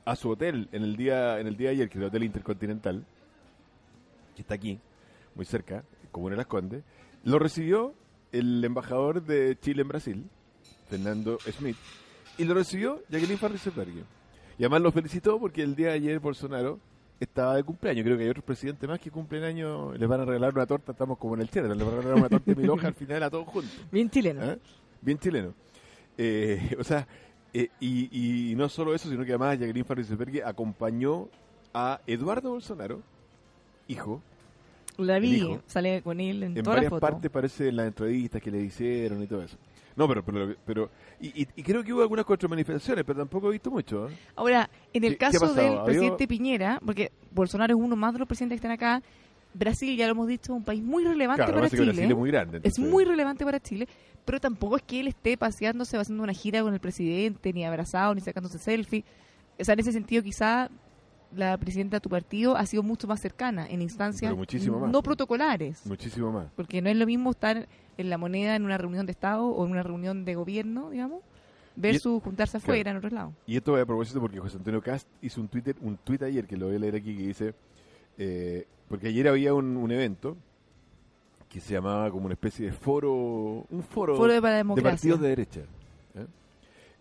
[0.06, 2.24] a su hotel en el día en el día de ayer, que es el Hotel
[2.24, 3.06] Intercontinental,
[4.36, 4.80] que está aquí,
[5.36, 6.84] muy cerca, Comuna de Las Condes,
[7.24, 7.94] lo recibió
[8.32, 10.30] el embajador de Chile en Brasil,
[10.90, 11.78] Fernando Smith,
[12.38, 14.04] y lo recibió Jacqueline Farricefergue.
[14.58, 16.80] Y además lo felicitó porque el día de ayer Bolsonaro
[17.20, 18.04] estaba de cumpleaños.
[18.06, 20.92] Creo que hay otros presidentes más que cumplen años, les van a regalar una torta,
[20.94, 22.94] estamos como en el Sheraton, les van a regalar una torta de mil hojas al
[22.94, 23.72] final a todos juntos.
[23.92, 24.42] Bien chileno.
[24.44, 24.56] ¿Ah?
[25.02, 25.54] Bien chileno.
[26.18, 27.08] Eh, o sea,
[27.54, 31.28] eh, y, y no solo eso, sino que además Jacqueline Farricefergue acompañó
[31.74, 33.02] a Eduardo Bolsonaro,
[33.88, 34.22] hijo,
[34.98, 35.62] La vi, hijo.
[35.68, 37.10] sale con él en, en todas las varias fotos.
[37.10, 39.58] partes parece en las entrevistas que le hicieron y todo eso.
[40.00, 43.70] No, pero, pero, pero y, y- creo que hubo algunas contramanifestaciones, pero tampoco he visto
[43.70, 44.08] mucho.
[44.08, 44.18] ¿eh?
[44.38, 47.98] Ahora, en el ¿Qué- qué ha caso del ¿Había- presidente Piñera, porque Bolsonaro es uno
[47.98, 49.04] más de los presidentes que están acá,
[49.54, 51.84] Brasil, ya lo hemos dicho, es un país muy relevante Claro, para Chile.
[51.86, 52.62] Brasil es muy grande.
[52.64, 53.88] Es muy relevante para Chile,
[54.24, 57.66] pero tampoco es que él esté paseándose, o haciendo una gira con el presidente, ni
[57.66, 59.04] abrazado, ni sacándose selfie.
[59.60, 60.70] O sea, en ese sentido, quizá
[61.36, 64.92] la presidenta de tu partido ha sido mucho más cercana, en instancias más.
[64.92, 65.86] no protocolares.
[65.86, 66.48] Muchísimo más.
[66.56, 67.68] Porque no es lo mismo estar
[68.00, 71.22] en la moneda en una reunión de Estado o en una reunión de gobierno, digamos,
[71.76, 72.64] versus juntarse claro.
[72.74, 73.34] afuera en otros lados.
[73.46, 76.46] Y esto va a propósito porque José Antonio Cast hizo un Twitter, un tweet ayer
[76.48, 77.54] que lo voy a leer aquí que dice,
[78.18, 80.36] eh, porque ayer había un, un evento
[81.50, 84.42] que se llamaba como una especie de foro, un foro, Foro de
[84.82, 85.62] partidos de derecha.
[86.16, 86.26] ¿eh?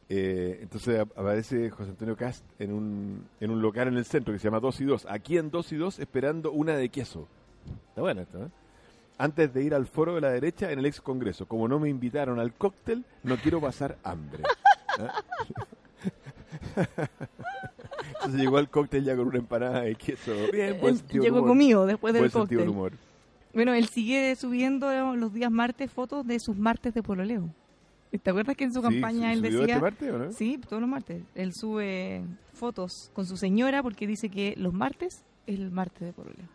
[0.09, 4.33] Eh, entonces ap- aparece José Antonio Cast en un, en un local en el centro
[4.33, 5.07] que se llama 2 y 2.
[5.11, 7.29] Aquí en 2 y 2 esperando una de queso.
[7.91, 8.49] Está buena esta, ¿eh?
[9.19, 11.47] Antes de ir al foro de la derecha en el ex congreso.
[11.47, 14.45] Como no me invitaron al cóctel, no quiero pasar hambre.
[14.99, 15.09] ¿Eh?
[18.15, 20.33] Entonces llegó al cóctel ya con una empanada de queso.
[20.53, 21.49] Bien, buen sentido llegó humor.
[21.49, 22.79] comido después del Buen sentido del cóctel.
[22.79, 22.93] humor.
[23.55, 27.49] Bueno, él sigue subiendo los días martes fotos de sus martes de pololeo.
[28.23, 29.61] ¿Te acuerdas que en su Sí, campaña ¿su- él decía...
[29.75, 30.33] este martes o no?
[30.33, 31.23] Sí, todos los martes.
[31.35, 32.23] Él sube
[32.55, 36.47] fotos con su señora porque dice que los martes es el martes de pololeo.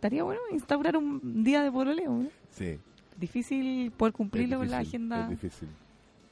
[0.00, 2.10] Estaría bueno instaurar un día de pololeo.
[2.10, 2.28] ¿no?
[2.52, 2.78] Sí.
[3.18, 5.68] Difícil poder cumplirlo con la difícil, agenda Es difícil.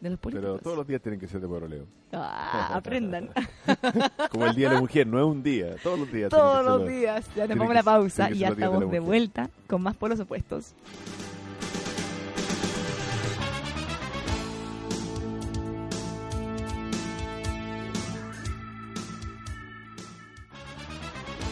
[0.01, 0.51] de los políticos.
[0.53, 1.85] Pero todos los días tienen que ser de poroleo.
[2.15, 3.29] Ah, aprendan.
[4.31, 5.77] Como el Día de la Mujer, no es un día.
[5.83, 6.31] Todos los días.
[6.31, 7.29] Todos los días.
[7.37, 9.01] Ya a la pausa y ya de estamos de mujer.
[9.03, 10.75] vuelta con más polos opuestos.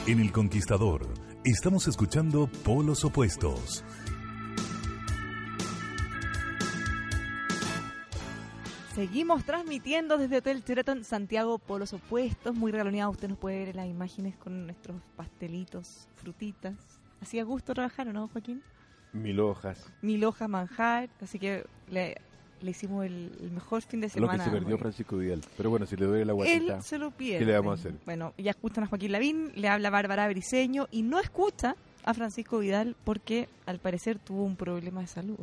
[0.06, 1.06] En El Conquistador,
[1.46, 3.84] estamos escuchando Polos Opuestos.
[8.94, 12.56] Seguimos transmitiendo desde Hotel Sheraton Santiago Polos Opuestos.
[12.56, 13.12] Muy regaloneado.
[13.12, 16.74] Usted nos puede ver en las imágenes con nuestros pastelitos, frutitas.
[17.20, 18.62] Hacía gusto trabajar, ¿o no, Joaquín?
[19.12, 19.92] Mil hojas.
[20.02, 21.10] Mil hojas manjar.
[21.20, 22.16] Así que le,
[22.62, 24.44] le hicimos el, el mejor fin de Lo semana.
[24.44, 25.42] que se perdió Francisco Vidal.
[25.56, 26.76] Pero bueno, si le doy la guatita.
[26.76, 27.40] Él se lo pierde.
[27.40, 27.94] ¿Qué le vamos a hacer?
[28.04, 32.58] Bueno, ya escuchan a Joaquín Lavín, le habla Bárbara Briceño y no escucha a Francisco
[32.60, 35.36] Vidal porque al parecer tuvo un problema de salud.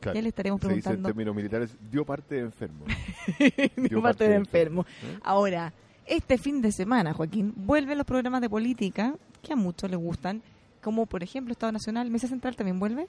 [0.00, 1.08] claro, ya le estaremos Se dice en preguntando.
[1.08, 2.84] términos militares, dio parte de enfermo.
[3.76, 4.82] Dio parte de enfermo.
[5.02, 5.18] ¿eh?
[5.22, 5.72] Ahora,
[6.06, 10.42] este fin de semana, Joaquín, vuelven los programas de política que a muchos les gustan,
[10.82, 13.06] como por ejemplo Estado Nacional, Mesa Central también vuelve.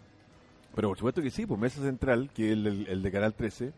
[0.78, 3.34] Pero por supuesto que sí, pues Mesa Central, que es el, el- el de Canal
[3.34, 3.74] 13,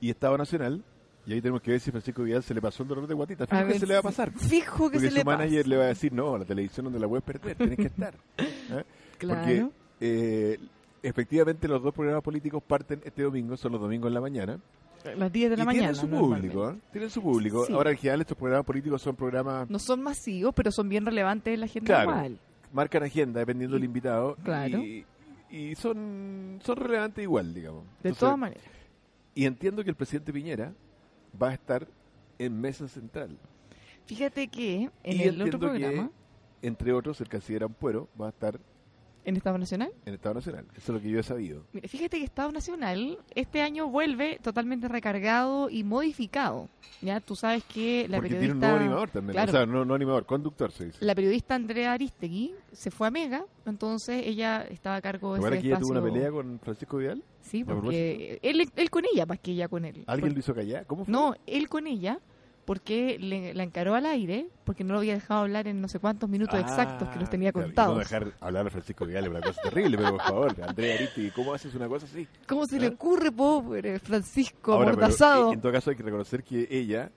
[0.00, 0.82] y Estado Nacional.
[1.26, 3.46] Y ahí tenemos que ver si Francisco Vidal se le pasó el dolor de guatita.
[3.46, 4.30] Fijo A que ver se le va a pasar.
[4.32, 5.68] Fijo que Porque se su le manager pasa.
[5.68, 8.14] le va a decir, no, la televisión donde la puedes perder, tienes que estar.
[8.38, 8.84] ¿eh?
[9.18, 9.40] Claro.
[9.40, 9.68] Porque
[10.00, 10.58] eh,
[11.02, 14.58] efectivamente los dos programas políticos parten este domingo, son los domingos en la mañana.
[15.16, 15.92] Las 10 de la y mañana.
[15.92, 16.76] tienen su público, ¿eh?
[16.92, 17.66] Tienen su público.
[17.66, 17.72] Sí.
[17.74, 21.52] Ahora en general estos programas políticos son programas, No son masivos, pero son bien relevantes
[21.54, 22.36] en la agenda Claro.
[22.72, 24.36] marcan agenda dependiendo del invitado.
[24.44, 24.78] Claro.
[24.78, 25.04] Y,
[25.54, 27.84] y son, son relevantes igual, digamos.
[27.84, 28.64] De Entonces, todas maneras.
[29.36, 30.74] Y entiendo que el presidente Piñera
[31.40, 31.86] va a estar
[32.38, 33.38] en Mesa Central.
[34.04, 36.10] Fíjate que en y el otro entiendo que, programa,
[36.60, 38.58] entre otros, el canciller Ampuero va a estar
[39.24, 40.66] en Estado Nacional, en Estado Nacional.
[40.76, 41.64] Eso es lo que yo he sabido.
[41.72, 46.68] Mira, fíjate que Estado Nacional este año vuelve totalmente recargado y modificado.
[47.00, 49.32] Ya tú sabes que la Porque tiene un periodista nuevo animador también.
[49.32, 49.50] Claro.
[49.50, 51.04] O sea, no, no animador, conductor se dice.
[51.04, 55.56] la periodista Andrea Aristegui se fue a Mega, entonces ella estaba a cargo de ¿Recuerda
[55.56, 57.22] ese que ella tuvo una pelea con Francisco Vidal?
[57.40, 60.04] Sí, ¿A porque él, él con ella más que ella con él.
[60.06, 60.86] ¿Alguien Por- lo hizo callar?
[60.86, 61.12] ¿Cómo fue?
[61.12, 62.18] No, él con ella
[62.64, 65.98] porque le, la encaró al aire porque no lo había dejado hablar en no sé
[65.98, 67.92] cuántos minutos exactos que los tenía Ah, claro, contados.
[67.94, 71.30] No dejar hablar a Francisco Vidal es una cosa terrible, pero por favor, Andrea Aristi,
[71.30, 72.26] ¿cómo haces una cosa así?
[72.46, 72.90] ¿Cómo se le ¿Eh?
[72.90, 75.52] ocurre, pobre Francisco amordazado?
[75.52, 77.10] en todo caso hay que reconocer que ella,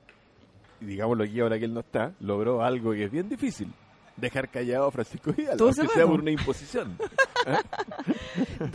[0.82, 3.72] y digámoslo aquí ahora que él no está, logró algo que es bien difícil.
[4.18, 6.98] Dejar callado a Francisco Vidal, Todo aunque sea por una imposición.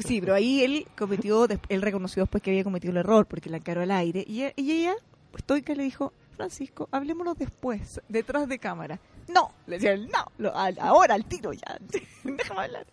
[0.07, 3.59] Sí, pero ahí él cometió, él reconoció después que había cometido el error porque la
[3.59, 4.95] encaró al aire y, e- y ella,
[5.37, 8.99] estoica, le dijo, Francisco, hablémonos después, detrás de cámara.
[9.33, 11.79] No, le decía él, no, lo- al- ahora al tiro ya,
[12.25, 12.87] déjame hablar.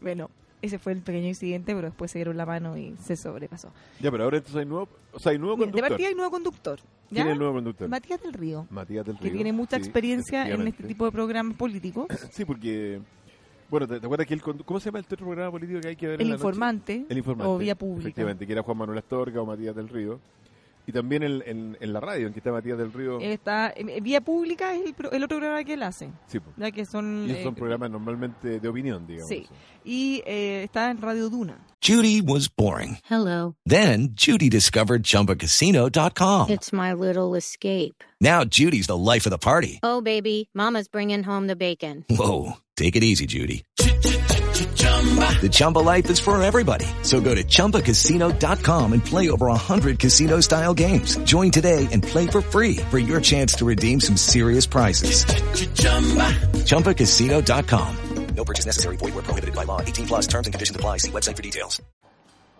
[0.00, 0.30] Bueno,
[0.62, 3.72] ese fue el pequeño incidente, pero después se dieron la mano y se sobrepasó.
[4.00, 5.88] ya, pero ahora entonces hay nuevo, o sea, hay nuevo Mira, de conductor.
[5.90, 6.84] partida hay nuevo conductor, ¿ya?
[7.10, 7.88] ¿Quién es el nuevo conductor?
[7.88, 9.32] Matías del Río, Matías del que Río.
[9.34, 12.06] tiene mucha Sí, experiencia en este tipo de programas políticos.
[12.32, 13.00] Sí, porque,
[13.70, 15.96] bueno, ¿te, te acuerdas que condu- ¿cómo se llama el otro programa político que hay
[15.96, 16.40] que ver El en la noche?
[16.48, 17.52] informante, El informante.
[17.52, 18.08] o vía pública.
[18.08, 20.18] Efectivamente, que era Juan Manuel Astorga o Matías del Río.
[20.88, 23.20] Y también en, en, en la radio, en que está Matías del Río.
[23.20, 26.50] Está, en vía pública es el, pro- el otro programa que él hace, sí, po.
[26.56, 27.26] ya que son...
[27.28, 29.28] y son eh, programas normalmente de opinión, digamos.
[29.28, 29.46] Sí.
[29.84, 31.58] Y eh, está en Radio Duna.
[31.86, 32.96] Judy was boring.
[33.08, 33.54] Hello.
[33.66, 36.48] Then Judy discovered ChumbaCasino.com.
[36.50, 38.02] It's my little escape.
[38.18, 39.78] Now Judy's the life of the party.
[39.82, 42.06] Oh, baby, Mama's bringing home the bacon.
[42.08, 43.62] Whoa, take it easy, Judy.
[45.40, 46.86] The Chumba life is for everybody.
[47.02, 51.16] So go to ChumbaCasino.com and play over 100 casino-style games.
[51.24, 55.24] Join today and play for free for your chance to redeem some serious prizes.
[56.66, 57.96] ChumbaCasino.com.
[58.36, 58.96] No purchase necessary.
[58.96, 59.80] Void where prohibited by law.
[59.80, 60.98] 18 plus terms and conditions apply.
[60.98, 61.82] See website for details.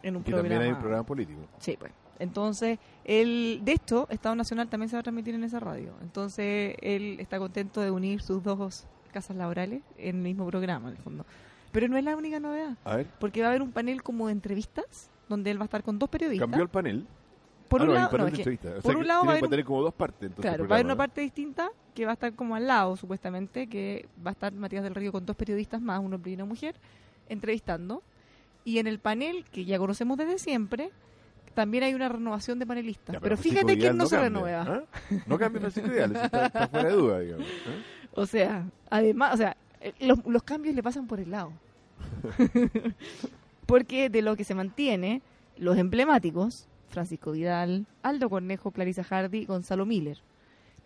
[0.04, 0.48] En un Y programa.
[0.48, 1.40] también hay un programa político.
[1.60, 1.92] Sí, pues.
[2.20, 5.92] Entonces, él, de esto, Estado Nacional también se va a transmitir en esa radio.
[6.02, 10.96] Entonces, él está contento de unir sus dos casas laborales en el mismo programa, en
[10.96, 11.24] el fondo.
[11.78, 14.26] Pero no es la única novedad, A ver, porque va a haber un panel como
[14.26, 16.42] de entrevistas, donde él va a estar con dos periodistas.
[16.48, 17.06] cambió el panel.
[17.68, 18.72] por Ah, un no, lado, no, de que entrevistas.
[18.72, 20.22] O por sea, un que lado va a que haber tener como dos partes.
[20.22, 20.98] Entonces, Claro, va a haber una ¿no?
[20.98, 24.82] parte distinta que va a estar como al lado, supuestamente, que va a estar Matías
[24.82, 26.74] del Río con dos periodistas más, un hombre y una mujer,
[27.28, 28.02] entrevistando.
[28.64, 30.90] Y en el panel, que ya conocemos desde siempre,
[31.54, 33.14] también hay una renovación de panelistas.
[33.14, 34.62] Ya, pero, fíjate Vidal quién no, se cambia, renueva.
[34.62, 34.82] ¿ah?
[35.26, 37.46] No cambia Francisco Vidal, está, está fuera de duda, digamos.
[37.46, 37.84] ¿eh?
[38.14, 39.56] O sea, además, o sea,
[40.00, 41.52] los, los cambios le pasan por el lado.
[43.66, 45.20] Porque de lo que se mantiene,
[45.56, 50.18] los emblemáticos, Francisco Vidal, Aldo Cornejo, Clarisa Hardy, Gonzalo Miller.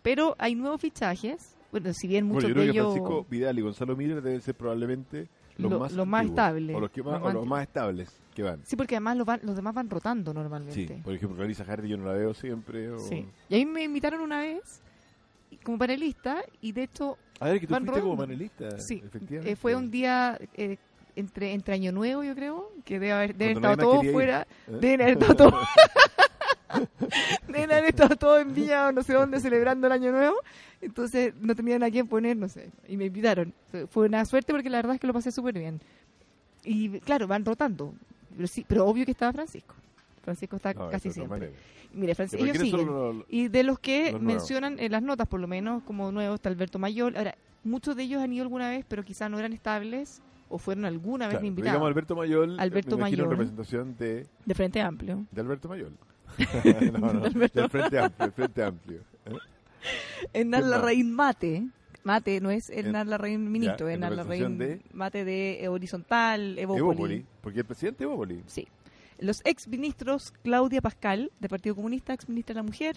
[0.02, 2.92] Pero hay nuevos fichajes, bueno, si bien muchos Bueno, yo creo de que ellos...
[2.94, 6.74] Francisco Vidal y Gonzalo Miller deben ser probablemente los Lo- más lo más antiguos, estable,
[6.74, 8.60] O los, que más, o los estables que van.
[8.64, 11.00] Sí, porque además los, van- los demás van rotando Sí, normalmente.
[11.04, 12.90] por ejemplo, Clarisa Hardy yo no la veo siempre.
[12.90, 12.98] O...
[12.98, 13.26] Sí.
[13.48, 14.82] Y a mí me invitaron una vez
[15.62, 18.78] como panelista y de hecho A ver, que tú fuiste como panelista.
[18.80, 19.52] Sí, efectivamente.
[19.52, 20.78] eh, fue un día eh,
[21.16, 23.92] entre entre año nuevo, yo creo, que debe haber, debe Cuando haber estado nadie más
[23.92, 24.14] todo quería ir.
[24.14, 24.78] fuera, ¿Eh?
[24.80, 25.60] deben haber estado todo,
[27.48, 30.36] deben haber estado todo en Villa o no sé dónde celebrando el año nuevo,
[30.80, 33.52] entonces no tenían a quién poner, no sé, y me invitaron.
[33.90, 35.80] Fue- una suerte porque la verdad es que lo pasé súper bien.
[36.64, 37.94] Y claro, van rotando,
[38.36, 39.74] pero sí, pero obvio que estaba Francisco.
[40.22, 41.52] Francisco está No, casi siempre.
[41.92, 42.94] Mire, Francisco, ellos ¿quiénes son siguen.
[43.18, 46.36] los- Y de los que Los mencionan en las notas, por lo menos, como nuevos,
[46.36, 47.16] está Alberto Mayor.
[47.18, 50.84] Ahora, muchos de ellos han ido alguna vez, pero quizás no eran estables o fueron
[50.84, 51.72] alguna vez Claro, invitados.
[51.72, 53.30] digamos Alberto Mayol, Alberto me imagino en Mayol.
[53.38, 55.26] representación de, De Frente Amplio.
[55.30, 55.96] de Alberto Mayol.
[56.92, 58.26] no, no, De Alberto- del Frente Amplio.
[58.26, 59.00] del Frente Amplio.
[59.26, 59.36] ¿eh?
[60.32, 60.70] Hernán.
[60.70, 61.64] Larraín Mate.
[62.04, 66.80] Mate no es Hernán Larraín Minito, Hernán Larraín de- Mate de eh, Horizontal, Evópoli.
[66.80, 68.42] Evópoli, porque el presidente Evópoli.
[68.46, 68.66] Sí.
[69.18, 72.96] Los ex ministros Claudia Pascal, del Partido Comunista, ex ministra de la Mujer.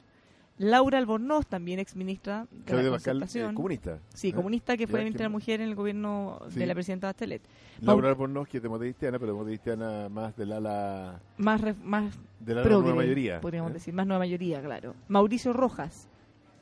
[0.57, 3.55] Laura Albornoz, también ex ministra de Claudia la Pascal, eh, Concertación.
[3.55, 3.99] comunista.
[4.13, 4.33] Sí, ¿eh?
[4.33, 5.37] comunista que fue ministra de ¿quién la?
[5.37, 6.59] Mujer en el gobierno Sí.
[6.59, 7.41] de la presidenta Bachelet.
[7.81, 12.95] Laura Albornoz, que es democristiana, pero democristiana más del ala, Más, más ala progre, nueva
[12.95, 13.41] mayoría.
[13.41, 13.73] podríamos ¿eh?
[13.73, 14.95] decir, más nueva mayoría, claro.
[15.09, 16.07] Mauricio Rojas,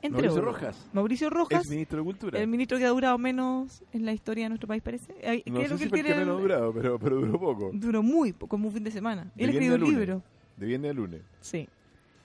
[0.02, 0.54] entre Mauricio otros.
[0.60, 0.90] Rojas.
[0.92, 2.40] Mauricio Rojas, Ex ministro de Cultura.
[2.40, 5.14] el ministro que ha durado menos en la historia de nuestro país, parece.
[5.24, 7.70] Ay, no sé que si tiene menos durado, pero, pero duró poco.
[7.72, 9.30] duró muy poco, como un fin de semana.
[9.36, 10.22] De Él escribió un libro,
[10.56, 11.20] De viernes a lunes.
[11.40, 11.68] sí.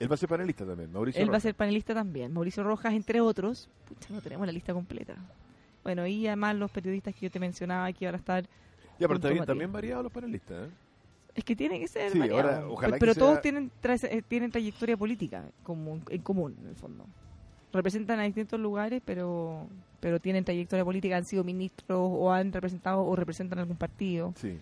[0.00, 1.42] Él va a ser panelista también, Mauricio Él va a Rojas.
[1.42, 2.32] ser panelista también.
[2.32, 3.68] Mauricio Rojas, entre otros.
[3.86, 5.14] Pucha, no tenemos la lista completa.
[5.84, 8.44] Bueno, y además los periodistas que yo te mencionaba que van a estar.
[8.98, 10.68] Ya, pero también variados los panelistas.
[10.68, 10.70] ¿eh?
[11.34, 14.08] Es que tiene que ser Sí, ahora, ojalá Pero- que Pero sea- todos tienen, tra-
[14.10, 17.06] eh, tienen trayectoria política como, en común, en el fondo.
[17.72, 19.68] Representan a distintos lugares, pero
[20.00, 24.32] pero tienen trayectoria política, han sido ministros o han representado o representan algún partido.
[24.36, 24.58] Sí.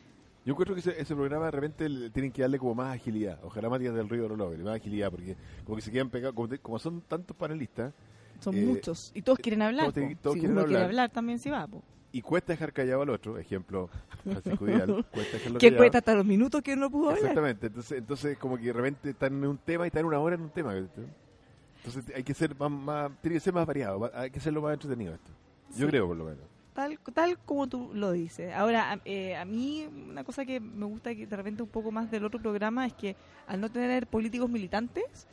[0.49, 3.39] Yo encuentro que ese, ese programa de repente le tienen que darle como más agilidad.
[3.43, 6.49] Ojalá Matías del Río lo logre, más agilidad, porque como que se quedan pegados, como,
[6.49, 7.93] te- como son tantos panelistas,
[8.41, 9.13] Son Eh, muchos.
[9.15, 9.93] Y todos quieren hablar.
[9.93, 10.21] todos te- po.
[10.23, 10.91] todos si quieren uno quiere hablar.
[10.91, 11.67] hablar, también se va.
[11.67, 11.83] po.
[12.13, 13.91] y cuesta dejar callado al otro, ejemplo,
[14.25, 17.19] Francisco Vidal, cuesta dejarlo Que cuesta hasta los minutos que uno pudo hablar.
[17.19, 20.37] Exactamente, entonces, entonces como que de repente están en un tema y están una hora
[20.37, 20.73] en un tema.
[20.75, 24.63] Entonces hay que ser más, más- tiene que ser más variado, va- hay que hacerlo
[24.63, 25.31] más entretenido esto.
[25.77, 25.87] Yo Sí.
[25.89, 26.41] creo por lo menos.
[26.79, 28.55] Tal, tal como tú lo dices.
[28.55, 31.91] Ahora, a, eh, a mí una cosa que me gusta que de repente un poco
[31.91, 33.17] más del otro programa es que
[33.49, 35.27] al no tener políticos militantes,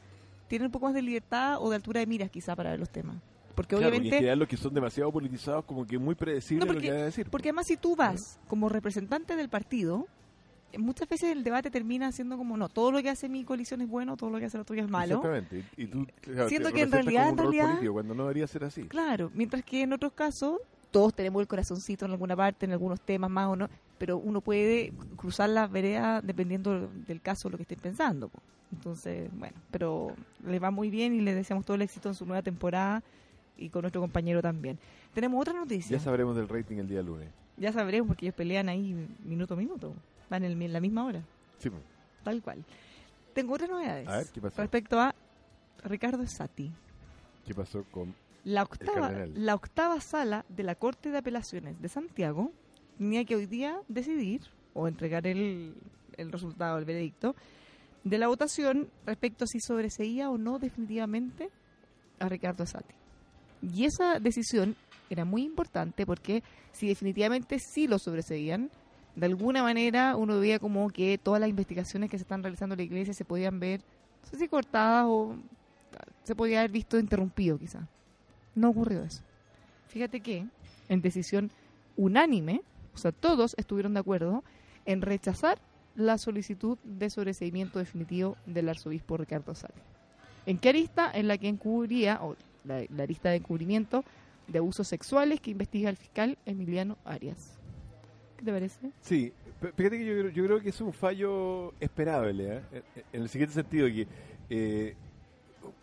[0.48, 2.90] tienen un poco más de libertad o de altura de miras quizá para ver los
[2.90, 3.18] temas.
[3.54, 4.16] Porque Claro, porque en obviamente...
[4.18, 7.06] general los que son demasiado politizados como que muy predecibles No, lo que van a
[7.06, 7.30] decir.
[7.30, 10.08] Porque además si tú vas como representante del partido,
[10.74, 13.82] eh, muchas veces el debate termina siendo como, no, todo lo que hace mi coalición
[13.82, 15.18] es bueno, todo lo que hace la tuya es malo.
[15.18, 15.64] Exactamente.
[15.78, 18.48] Y, y tú, claro, Siento te que en realidad, en realidad- político, cuando no debería
[18.48, 18.82] ser así.
[18.86, 20.58] Claro, mientras que en otros casos
[20.96, 24.40] todos tenemos el corazoncito en alguna parte, en algunos temas más o no, pero uno
[24.40, 28.30] puede cruzar las veredas dependiendo del caso, lo que estén pensando.
[28.30, 28.40] po.
[28.72, 30.16] Entonces, bueno, pero
[30.48, 33.04] le va muy bien y le deseamos todo el éxito en su nueva temporada
[33.58, 34.80] y con nuestro compañero también.
[35.14, 35.98] Tenemos otra noticia.
[35.98, 37.28] Ya sabremos del rating el día lunes.
[37.58, 39.94] Ya sabremos porque ellos pelean ahí minuto a minuto.
[40.30, 41.22] Van en, la misma hora,
[41.60, 41.84] Sí, pues.
[42.24, 42.64] tal cual.
[43.34, 44.62] Tengo otras novedades A ver, ¿qué pasó?
[44.62, 45.14] respecto a
[45.84, 46.72] Ricardo Sati.
[47.46, 48.16] ¿qué pasó con...?
[48.46, 52.52] La octava, la octava sala de la Corte de Apelaciones de Santiago
[52.98, 54.42] tenía que hoy día decidir
[54.76, 55.74] o entregar el,
[56.16, 57.36] el resultado, el veredicto,
[58.04, 61.50] de la votación respecto a si sobreseía o no definitivamente
[62.20, 62.94] a Ricardo Sati.
[63.64, 64.76] Y esa decisión
[65.10, 68.70] era muy importante porque si definitivamente sí lo sobreseían,
[69.16, 72.78] de alguna manera uno veía como que todas las investigaciones que se están realizando en
[72.78, 73.82] la iglesia se podían ver,
[74.22, 75.36] no sé si cortadas o
[76.24, 77.88] se podía haber visto interrumpido quizá.
[78.56, 79.22] No ocurrió eso.
[79.88, 80.46] Fíjate que
[80.90, 81.52] en decisión
[81.98, 82.62] unánime,
[82.94, 84.44] o sea, todos estuvieron de acuerdo
[84.86, 85.60] en rechazar
[85.96, 89.82] la solicitud de sobreseimiento definitivo del arzobispo Ricardo Sati.
[90.46, 91.10] ¿En qué arista?
[91.14, 94.04] En la que encubría, o la, arista de encubrimiento
[94.48, 97.58] de abusos sexuales que investiga el fiscal Emiliano Arias.
[98.38, 98.92] ¿Qué te parece?
[99.02, 99.34] Sí,
[99.78, 102.62] Fíjate que yo, creo- que es un fallo esperable, ¿eh?
[103.14, 104.06] En- el siguiente sentido, que
[104.50, 104.96] eh,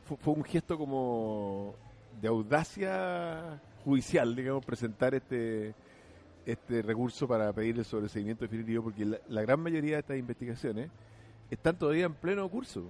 [0.04, 1.74] fu- fue un gesto como
[2.22, 5.74] de audacia judicial, digamos, presentar este
[6.44, 10.90] este recurso para pedir el sobreseimiento definitivo, porque la, la gran mayoría de estas investigaciones
[11.50, 12.84] están todavía en pleno curso.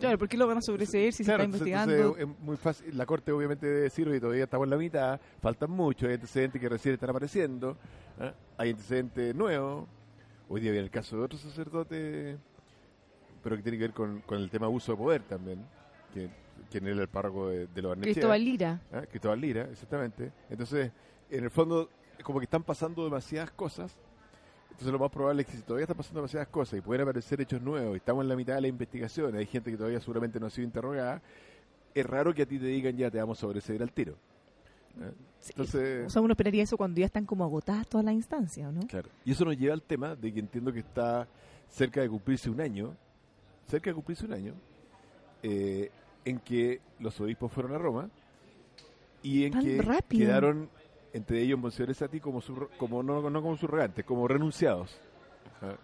[0.00, 1.94] Claro, ¿por qué lo van a sobreseer si Claro, se está entonces- investigando?
[2.18, 2.96] entonces es muy fácil.
[2.98, 6.60] La Corte obviamente debe decir, oye, todavía estamos en la mitad, faltan muchos, hay antecedentes
[6.60, 7.76] que recién están apareciendo,
[8.18, 8.32] ¿ah?
[8.56, 9.86] hay antecedentes nuevos.
[10.48, 12.36] Hoy día había el caso de otro sacerdote,
[13.44, 15.64] pero que tiene que ver con, con el tema abuso de poder también,
[16.12, 16.28] que,
[16.70, 18.12] quien era el párroco de, de los Barnechea.
[18.14, 18.80] Cristóbal Lira.
[18.92, 19.02] ¿ah?
[19.08, 20.32] Cristóbal Lira, exactamente.
[20.50, 20.90] Entonces,
[21.30, 21.88] en el fondo,
[22.22, 23.96] como que están pasando demasiadas cosas.
[24.70, 27.40] Entonces, lo más probable es que si todavía están pasando demasiadas cosas y pueden aparecer
[27.40, 30.38] hechos nuevos, y estamos en la mitad de la investigación, hay gente que todavía seguramente
[30.38, 31.20] no ha sido interrogada,
[31.94, 34.14] es raro que a ti te digan ya te vamos a sobreseer al tiro.
[35.40, 38.72] Sí, Entonces, O sea, uno esperaría eso cuando ya están como agotadas todas las instancias,
[38.72, 38.86] ¿no?
[38.86, 39.08] claro.
[39.24, 41.28] Y eso nos lleva al tema de que entiendo que está
[41.68, 42.96] cerca de cumplirse un año,
[43.66, 44.54] cerca de cumplirse un año,
[45.42, 45.90] eh,
[46.24, 48.10] en que los obispos fueron a Roma
[49.22, 50.26] y en Tan que rápido.
[50.26, 50.68] quedaron
[51.12, 55.00] entre ellos Monseñor Sati como, sur- como no, no como surrogantes, como renunciados,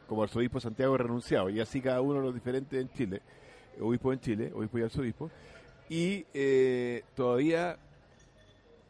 [0.06, 3.22] como arzobispo Santiago renunciado, y así cada uno de los diferentes en Chile,
[3.80, 5.30] obispo en Chile, obispo y arzobispo,
[5.88, 7.78] y eh, todavía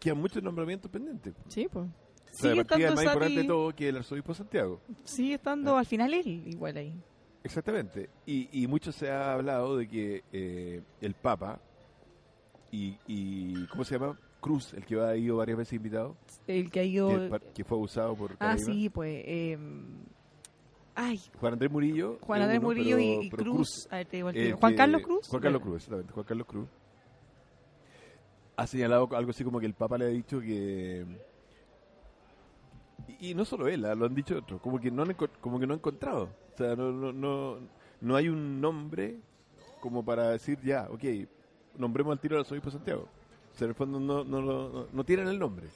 [0.00, 1.34] quedan muchos nombramientos pendientes.
[1.48, 1.86] Sí, pues.
[1.86, 4.80] O sea, Sigue estando más importante de todo que el arzobispo Santiago.
[5.04, 7.00] Sigue estando al final él igual ahí.
[7.44, 8.08] Exactamente.
[8.26, 11.60] Y, y mucho se ha hablado de que eh, el Papa
[12.72, 14.18] y, y, ¿cómo se llama?
[14.40, 17.08] Cruz, el que va ido varias veces invitado, El que ha ido...
[17.54, 19.22] que, fue abusado por Ah, sí, pues...
[19.26, 19.58] eh,
[20.96, 22.18] Ay, Juan Andrés Murillo.
[22.20, 23.88] Juan Andrés uno, Murillo pero- y, y pero Cruz.
[23.90, 24.56] A ver, te digo el el tiro.
[24.58, 25.28] Juan Carlos Cruz.
[25.28, 26.12] Juan Carlos Cruz, exactamente.
[26.12, 26.68] Juan Carlos Cruz.
[28.56, 31.04] Ha señalado algo así como que el Papa le ha dicho que...
[33.18, 35.58] Y, y no solo él, ah, lo han dicho otros, como que no han, como
[35.58, 36.28] que no ha encontrado.
[36.54, 37.58] O sea, no, no, no,
[38.00, 39.16] no hay un nombre
[39.80, 41.02] como para decir, ya, ok,
[41.76, 43.08] nombremos al tiro al arzobispo Santiago.
[43.52, 45.66] O sea, en el fondo no, no, no, no tienen el nombre.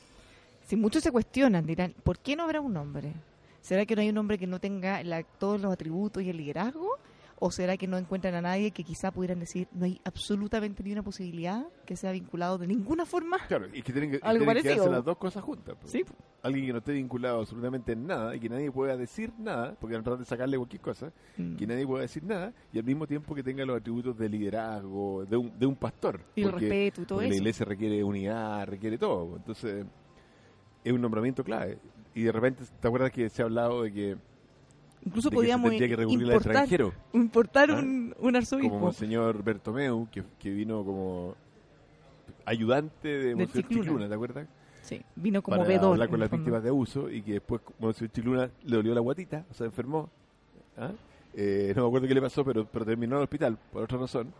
[0.66, 3.12] Si muchos se cuestionan, dirán, ¿por qué no habrá un hombre?
[3.60, 5.02] ¿Será que no hay un hombre que no tenga
[5.38, 6.96] todos los atributos y el liderazgo?
[7.40, 10.92] ¿O será que no encuentran a nadie que quizá pudieran decir, no hay absolutamente ni
[10.92, 13.38] una posibilidad que sea vinculado de ninguna forma?
[13.46, 14.76] Claro, y que tienen que, Algo tienen que parecido.
[14.84, 15.76] darse las dos cosas juntas.
[15.80, 15.92] pues.
[15.92, 16.04] Sí,
[16.42, 19.94] Alguien que no esté vinculado absolutamente en nada y que nadie pueda decir nada, porque
[19.94, 21.56] van a tratar de sacarle cualquier cosa, Mm.
[21.56, 25.24] que nadie pueda decir nada, y al mismo tiempo que tenga los atributos de liderazgo,
[25.24, 26.20] de un, de un pastor.
[26.34, 27.42] Y el respeto y todo porque la eso.
[27.42, 29.36] iglesia requiere unidad, requiere todo.
[29.36, 29.86] Entonces,
[30.84, 31.78] es un nombramiento clave.
[32.14, 34.16] Y de repente, ¿te acuerdas que se ha hablado de que,
[35.04, 36.06] Incluso que podíamos que
[37.12, 37.74] importar, ¿Ah?
[37.78, 38.74] un, un arzobispo.
[38.74, 41.34] Como el señor Bertomeu, que, que vino como
[42.44, 44.08] ayudante de Monseñor Chicluna.
[44.08, 44.46] ¿te acuerdas?
[44.82, 45.92] Sí, vino como para vedor.
[45.92, 46.42] hablar con las fondo.
[46.44, 50.08] víctimas de abuso y que después Monseñor Chicluna le dolió la guatita, o sea, enfermó.
[50.76, 50.90] ¿ah?
[51.34, 53.98] Eh, no me acuerdo qué le pasó, pero, pero terminó en el hospital por otra
[53.98, 54.32] razón.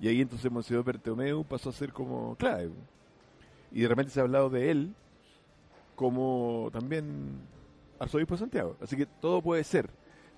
[0.00, 2.70] Y ahí entonces Monseñor Bertomeu pasó a ser como clave.
[3.72, 4.94] Y de repente se ha hablado de él
[5.94, 7.38] como también
[7.98, 8.76] arzobispo de Santiago.
[8.80, 9.90] Así que todo puede ser,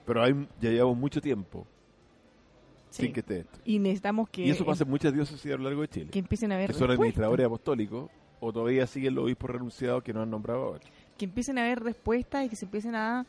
[0.05, 1.67] pero hay, ya llevamos mucho tiempo
[2.91, 3.05] Sí.
[3.05, 3.59] sin que esté esto.
[3.65, 6.11] Y necesitamos que, Y eso pasa en muchas diócesis a lo largo de Chile.
[6.11, 8.11] que empiecen a ver Que son administradores apostólicos
[8.41, 10.81] o todavía siguen los obispos renunciados que no han nombrado ahora.
[11.17, 13.25] que empiecen a haber respuestas y que se empiecen a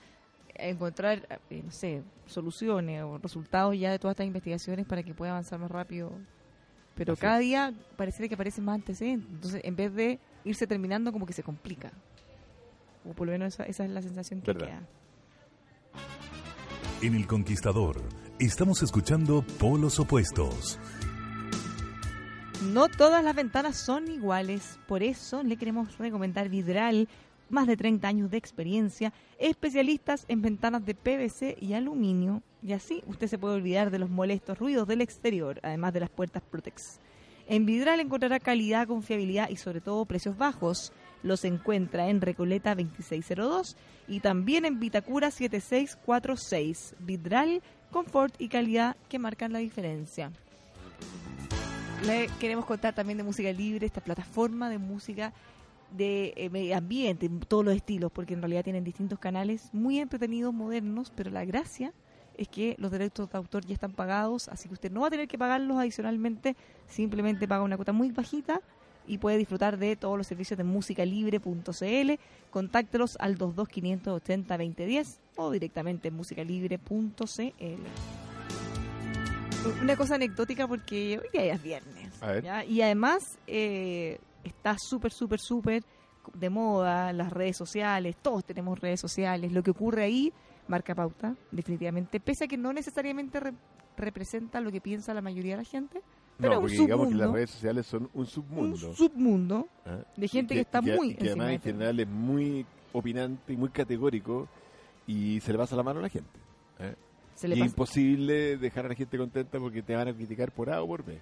[0.56, 5.32] encontrar, eh, no sé, soluciones o resultados ya de todas estas investigaciones para que pueda
[5.32, 6.12] avanzar más rápido.
[6.96, 7.42] Pero Así cada es.
[7.46, 9.30] día pareciera que aparecen más antecedentes.
[9.32, 11.92] Entonces, en vez de irse terminando, como que se complica.
[13.08, 14.68] O por lo menos esa, esa es la sensación que Verdad.
[14.68, 14.88] queda.
[17.04, 18.02] En El Conquistador,
[18.39, 20.80] estamos escuchando Polos Opuestos.
[22.72, 27.10] No todas las ventanas son iguales, por eso le queremos recomendar Vidral,
[27.50, 33.04] más de 30 años de experiencia, especialistas en ventanas de PVC y aluminio, y así
[33.06, 37.02] usted se puede olvidar de los molestos ruidos del exterior, además de las puertas Protex.
[37.50, 40.94] En Vidral encontrará calidad, confiabilidad y sobre todo precios bajos.
[41.22, 43.76] Los encuentra en Recoleta 2602
[44.08, 46.96] y también en Vitacura 7646.
[47.00, 47.62] Vidral,
[47.92, 50.32] confort y calidad que marcan la diferencia.
[52.06, 55.34] Le queremos contar también de música libre, esta plataforma de música
[55.96, 60.54] de eh, medio ambiente, todos los estilos, porque en realidad tienen distintos canales muy entretenidos,
[60.54, 61.94] modernos, pero la gracia
[62.36, 65.12] es que los derechos de autor ya están pagados, así que usted no va a
[65.12, 66.56] tener que pagarlos adicionalmente,
[66.88, 68.62] simplemente paga una cuota muy bajita
[69.08, 72.12] y puede disfrutar de todos los servicios de musicalibre.cl.
[72.51, 77.51] Contáctelos al 22 580 2010 o directamente en musicalibre.cl.
[79.81, 82.21] Una cosa anecdótica porque hoy día ya es viernes.
[82.43, 82.65] ¿ya?
[82.65, 85.83] Y además eh, está súper, súper, súper
[86.33, 88.15] de moda las redes sociales.
[88.21, 89.51] Todos tenemos redes sociales.
[89.54, 90.33] Lo que ocurre ahí
[90.67, 93.54] marca pauta, definitivamente, pese a que no necesariamente re-
[93.97, 96.01] representa lo que piensa la mayoría de la gente,
[96.44, 97.35] pero no, un porque digamos que las submundo.
[97.35, 98.89] redes sociales son un submundo.
[98.89, 100.04] un submundo ¿eh?
[100.15, 103.58] de gente Y que, está y muy que además en general es muy opinante y
[103.58, 104.48] muy categórico
[105.08, 106.39] y se le pasa la mano a la gente.
[106.79, 106.96] ¿eh?
[107.35, 110.52] Se le y es imposible dejar a la gente contenta porque te van a criticar
[110.52, 111.19] por A o por B.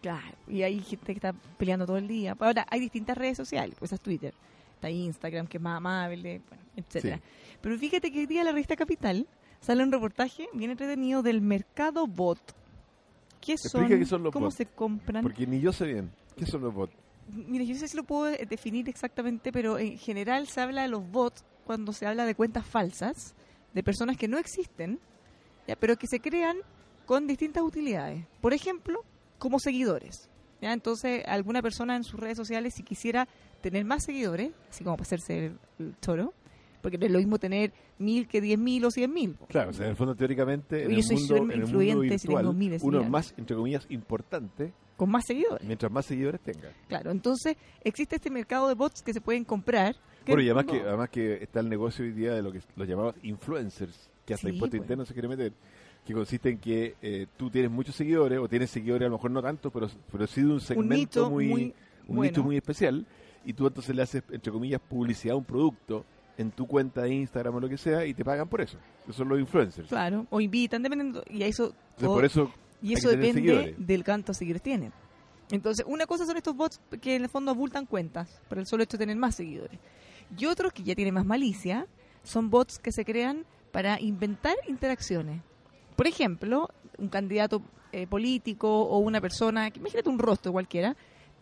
[0.00, 2.34] Claro, y hay gente que está peleando todo el día.
[2.40, 4.32] Ahora, hay distintas redes sociales, pues es Twitter,
[4.74, 7.16] está Instagram, que es más amable, bueno, etcétera.
[7.18, 7.22] Sí.
[7.60, 9.26] Pero fíjate que hoy día en la revista Capital
[9.60, 12.38] sale un reportaje bien entretenido del mercado bot.
[13.40, 13.82] ¿Qué son?
[13.82, 14.56] Explica qué son los ¿Cómo bots.
[14.56, 15.22] se compran?
[15.22, 16.10] Porque ni yo sé bien.
[16.36, 16.94] ¿Qué son los bots?
[17.28, 20.88] Mira, yo no sé si lo puedo definir exactamente, pero en general se habla de
[20.88, 23.34] los bots cuando se habla de cuentas falsas,
[23.72, 24.98] de personas que no existen,
[25.68, 26.56] ya, pero que se crean
[27.06, 28.24] con distintas utilidades.
[28.40, 29.04] Por ejemplo,
[29.38, 30.28] como seguidores.
[30.60, 30.72] ¿ya?
[30.72, 33.28] Entonces, alguna persona en sus redes sociales, si quisiera
[33.60, 36.34] tener más seguidores, así como para hacerse el, el choro,
[36.80, 39.36] porque no es lo mismo tener mil que diez mil o cien mil.
[39.48, 42.18] Claro, o sea, en el fondo teóricamente en Yo el soy mundo, en el mundo
[42.18, 45.66] si tengo miles uno es más, entre comillas, importante Con más seguidores.
[45.66, 46.70] mientras más seguidores tenga.
[46.88, 49.94] Claro, entonces existe este mercado de bots que se pueden comprar.
[50.24, 52.60] que Bueno, y además que, además que está el negocio hoy día de lo que
[52.76, 54.84] los llamados influencers, que hasta Sí, impuesto pues.
[54.84, 55.52] interno se quiere meter,
[56.04, 59.30] que consiste en que eh, tú tienes muchos seguidores, o tienes seguidores a lo mejor
[59.30, 61.62] no tanto, pero, pero sí de un segmento muy, muy
[62.08, 62.22] un bueno.
[62.30, 63.06] nicho muy especial,
[63.44, 66.04] y tú entonces le haces, entre comillas, publicidad a un producto
[66.38, 68.78] en tu cuenta de Instagram o lo que sea, y te pagan por eso.
[69.04, 69.88] Esos son los influencers.
[69.88, 71.22] Claro, o invitan, dependiendo.
[71.28, 72.52] Y eso, Entonces, o- por eso
[72.82, 73.86] y eso depende seguidores.
[73.86, 74.92] del cuántos seguidores tienen.
[75.50, 78.82] Entonces, una cosa son estos bots que en el fondo abultan cuentas por el solo
[78.84, 79.78] hecho de tener más seguidores.
[80.38, 81.86] Y otros que ya tienen más malicia
[82.22, 85.42] son bots que se crean para inventar interacciones.
[85.96, 86.68] Por ejemplo,
[86.98, 87.62] un candidato
[87.92, 90.96] eh, político o una persona, imagínate un rostro cualquiera,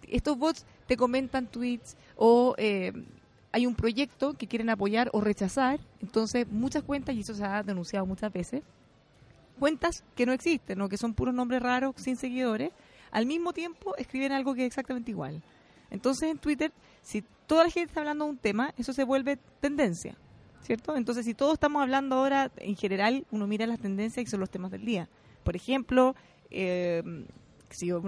[0.09, 2.93] estos bots te comentan tweets o eh,
[3.59, 7.65] hay un proyecto que quieren apoyar o rechazar, entonces muchas cuentas, y eso se ha
[7.65, 8.63] denunciado muchas veces,
[9.59, 12.71] cuentas que no existen o que son puros nombres raros sin seguidores,
[13.11, 15.43] al mismo tiempo escriben algo que es exactamente igual.
[15.91, 16.71] Entonces en Twitter,
[17.03, 20.17] si toda la gente está hablando de un tema, eso se vuelve tendencia,
[20.63, 20.97] ¿cierto?
[20.97, 24.51] Entonces si todos estamos hablando ahora, en general, uno mira las tendencias y son los
[24.51, 25.09] temas del día.
[25.43, 26.15] Por ejemplo,
[26.51, 27.03] eh,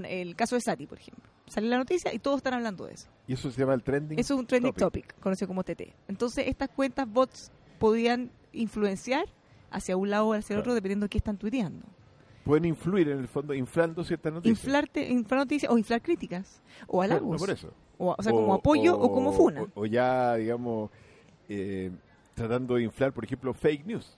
[0.08, 1.29] el caso de Sati, por ejemplo.
[1.50, 3.08] Sale la noticia y todos están hablando de eso.
[3.26, 4.18] Y eso se llama el trending.
[4.18, 5.06] Eso es un trending topic.
[5.08, 5.92] topic, conocido como TT.
[6.06, 9.24] Entonces, estas cuentas bots podían influenciar
[9.72, 10.60] hacia un lado o hacia el Claro.
[10.60, 11.86] otro dependiendo de qué están tuiteando.
[12.44, 14.64] Pueden influir en el fondo, inflando ciertas noticias.
[14.64, 17.32] Inflarte, inflar noticias o inflar críticas o Claro, halagos.
[17.32, 17.72] no por eso.
[17.98, 19.66] O, o sea, como apoyo o, como funa.
[19.74, 20.88] O, ya, digamos,
[21.48, 21.90] eh,
[22.34, 24.16] tratando de inflar, por ejemplo, fake news,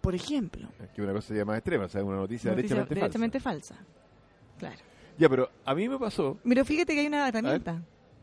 [0.00, 0.68] por ejemplo.
[0.94, 3.74] que una cosa ya más extrema, o sea, una noticia, Noticia derechamente, derechamente falsa.
[3.76, 3.86] falsa.
[4.58, 4.76] Claro.
[5.18, 7.82] Ya, pero a mí me pasó, Pero fíjate que hay una herramienta.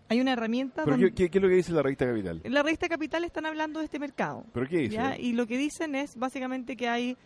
[0.10, 0.98] Hay una herramienta pero.
[0.98, 2.41] ¿qué, qué, qué es lo que dice la revista Capital?
[2.44, 4.46] En la revista Capital están hablando de este mercado.
[4.54, 4.96] ¿Pero qué dice?
[4.96, 5.18] ¿ya?
[5.18, 7.18] Y lo que dicen es básicamente que hay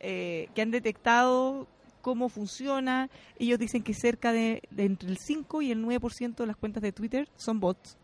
[0.00, 1.68] eh, que han detectado
[2.02, 3.08] cómo funciona.
[3.38, 6.82] Ellos dicen que cerca de, de entre el 5 y el 9% de las cuentas
[6.82, 7.96] de Twitter son bots.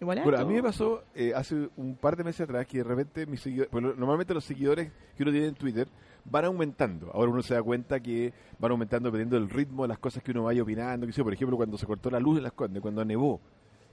[0.00, 2.84] Igual Bueno, a mí me pasó eh, hace un par de meses atrás que de
[2.84, 5.88] repente mis seguidores, bueno, normalmente los seguidores que uno tiene en Twitter
[6.24, 7.10] van aumentando.
[7.12, 10.32] Ahora uno se da cuenta que van aumentando dependiendo del ritmo de las cosas que
[10.32, 11.06] uno vaya opinando.
[11.06, 13.40] Que yo, por ejemplo, cuando se cortó la luz en Las Condes, cuando nevó,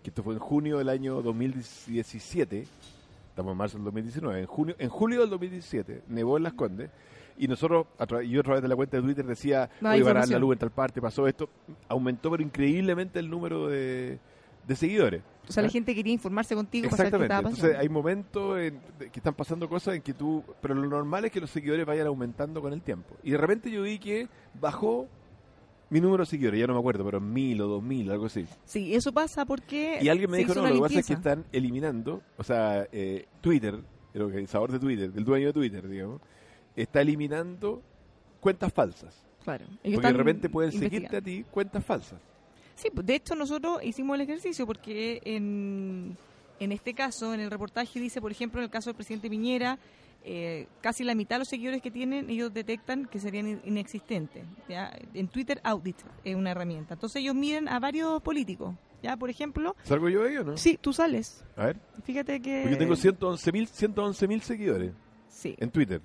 [0.01, 2.67] que esto fue en junio del año 2017,
[3.29, 6.89] estamos en marzo del 2019, en, junio, en julio del 2017, nevó en Las Condes.
[7.37, 10.27] Y nosotros, a yo a través de la cuenta de Twitter decía, No a dar
[10.27, 11.49] la luz en tal parte, pasó esto.
[11.87, 14.19] Aumentó, pero increíblemente el número de,
[14.67, 15.23] de seguidores.
[15.47, 19.19] O sea, la gente quería informarse contigo para saber qué Entonces hay momentos en- que
[19.19, 20.43] están pasando cosas en que tú...
[20.61, 23.15] Pero lo normal es que los seguidores vayan aumentando con el tiempo.
[23.23, 24.29] Y de repente yo vi que
[24.59, 25.07] bajó
[25.89, 28.47] mi número de seguidores, ya no me acuerdo, pero mil o dos mil, algo así.
[28.65, 31.45] Sí, eso pasa porque Y alguien me dijo, no, lo que pasa es que están
[31.51, 33.79] eliminando, o sea, eh, Twitter,
[34.13, 36.21] el organizador de Twitter, el dueño de Twitter, digamos,
[36.75, 37.83] está eliminando
[38.39, 39.23] cuentas falsas.
[39.43, 39.65] Claro.
[39.83, 42.19] Ellos Porque de repente pueden seguirte a ti cuentas falsas.
[42.75, 46.17] Sí, pues, de hecho nosotros hicimos el ejercicio porque en,
[46.59, 49.77] en este caso, en el reportaje dice, por ejemplo, en el caso del presidente Piñera,
[50.25, 54.43] eh, casi la mitad de los seguidores que tienen, ellos detectan que serían in- inexistentes.
[54.69, 54.91] ¿ya?
[55.13, 56.93] En Twitter Audit es una herramienta.
[56.93, 58.73] Entonces ellos miran a varios políticos.
[59.01, 59.17] ¿ya?
[59.17, 60.57] Por ejemplo, ¿Salgo yo de ahí o no?
[60.57, 61.43] sí, tú sales.
[61.57, 62.61] A ver, Fíjate que...
[62.61, 64.93] porque yo tengo 111 mil 111 mil seguidores
[65.29, 65.99] Sí, en Twitter.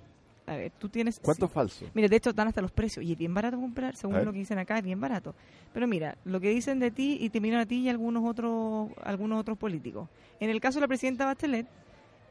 [0.48, 1.20] A ver, tú tienes...
[1.20, 1.52] ¿Cuánto sí.
[1.54, 1.86] falso?
[1.94, 4.38] Mira, de hecho dan hasta los precios y es bien barato comprar, según lo que
[4.38, 5.34] dicen acá, es bien barato.
[5.72, 8.88] Pero mira, lo que dicen de ti y te miran a ti y algunos otros
[9.02, 10.08] algunos otros políticos.
[10.40, 11.66] En el caso de la presidenta Bachelet,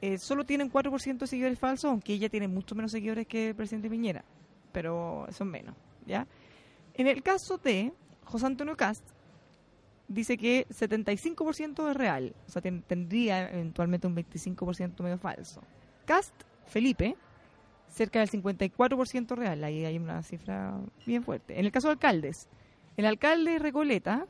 [0.01, 3.55] eh, solo tienen 4% de seguidores falsos, aunque ella tiene mucho menos seguidores que el
[3.55, 4.23] presidente Piñera,
[4.71, 6.27] pero son menos, ¿ya?
[6.93, 7.91] En el caso de
[8.25, 9.03] José Antonio Cast,
[10.07, 15.61] dice que 75% es real, o sea, ten- tendría eventualmente un 25% medio falso.
[16.05, 16.33] Cast,
[16.67, 17.15] Felipe,
[17.89, 19.63] cerca del 54% real.
[19.63, 21.59] Ahí hay una cifra bien fuerte.
[21.59, 22.47] En el caso de alcaldes,
[22.95, 24.25] el alcalde de Recoleta,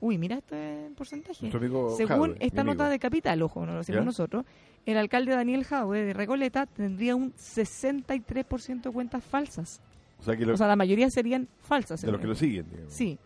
[0.00, 1.50] uy, mira este porcentaje.
[1.96, 4.04] Según esta nota de Capital, ojo, no lo ¿Ya?
[4.04, 4.44] nosotros,
[4.86, 9.80] el alcalde Daniel Jadwe de Recoleta tendría un 63% de cuentas falsas.
[10.18, 12.00] O sea, que lo- O sea, la mayoría serían falsas.
[12.02, 12.92] de los según que lo siguen, digamos.
[12.92, 13.18] Sí.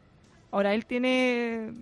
[0.50, 1.72] Ahora, él tiene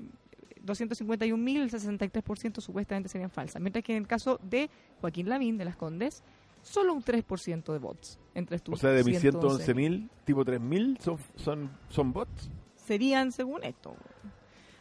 [0.64, 3.60] 251.000, el 63% supuestamente serían falsas.
[3.60, 6.22] Mientras que en el caso de Joaquín Lavín, de Las Condes,
[6.62, 8.18] solo un 3% de bots.
[8.34, 9.66] Entre estos O sea, de mis 111.000.
[9.74, 12.50] 111.000, tipo 3.000 son, son, son bots.
[12.76, 13.94] Serían según esto.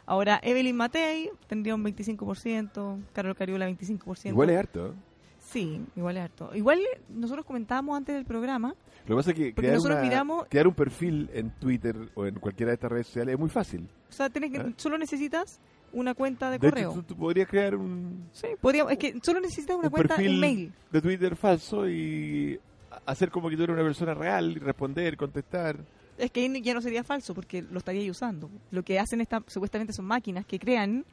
[0.06, 4.26] Ahora, Evelyn Matei tendría un 25%, Carol Cariola 25%.
[4.30, 4.86] Igual es harto.
[4.88, 4.92] ¿eh?
[5.38, 6.54] Sí, igual es harto.
[6.54, 8.74] Igual eh, nosotros comentábamos antes del programa,
[9.06, 12.26] Lo que pasa es que crear, nosotros una- miramos- crear un perfil en Twitter o
[12.26, 13.88] en cualquiera de estas redes sociales es muy fácil.
[14.08, 14.72] o sea, tenés que, ¿Eh?
[14.76, 15.60] solo necesitas
[15.92, 16.90] una cuenta de, De correo.
[16.92, 20.16] hecho, tú, tú podrías crear un, Sí, podríamos, es que solo necesitas una un cuenta,
[20.16, 20.72] perfil un mail.
[20.90, 22.58] de Twitter falso y
[23.06, 25.76] hacer como que tú eres una persona real y responder, contestar.
[26.18, 28.50] Es que ya no sería falso porque lo estaría usando.
[28.70, 31.04] Lo que hacen esta, supuestamente son máquinas que crean,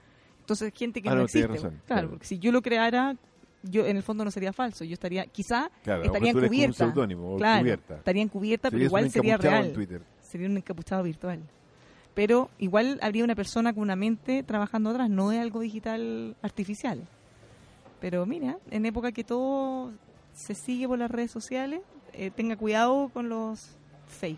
[0.41, 1.47] entonces gente que Ah, no, no, existe.
[1.47, 2.09] razón, claro, claro.
[2.09, 3.15] porque si yo lo creara,
[3.63, 4.83] yo en el fondo no sería falso.
[4.83, 6.93] Yo estaría, quizá, Claro, estaría un encubierta.
[6.93, 7.95] claro, encubierta.
[7.97, 9.65] estaría encubierta, pero igual sería real.
[9.67, 10.01] en Twitter.
[10.21, 11.39] Sería un encapuchado virtual.
[12.19, 17.07] Pero igual habría una persona con una mente trabajando atrás, no es algo digital artificial.
[18.01, 19.93] Pero mira, en época que todo
[20.33, 21.79] se sigue por las redes sociales,
[22.11, 23.69] eh, tenga cuidado con los
[24.19, 24.37] fake.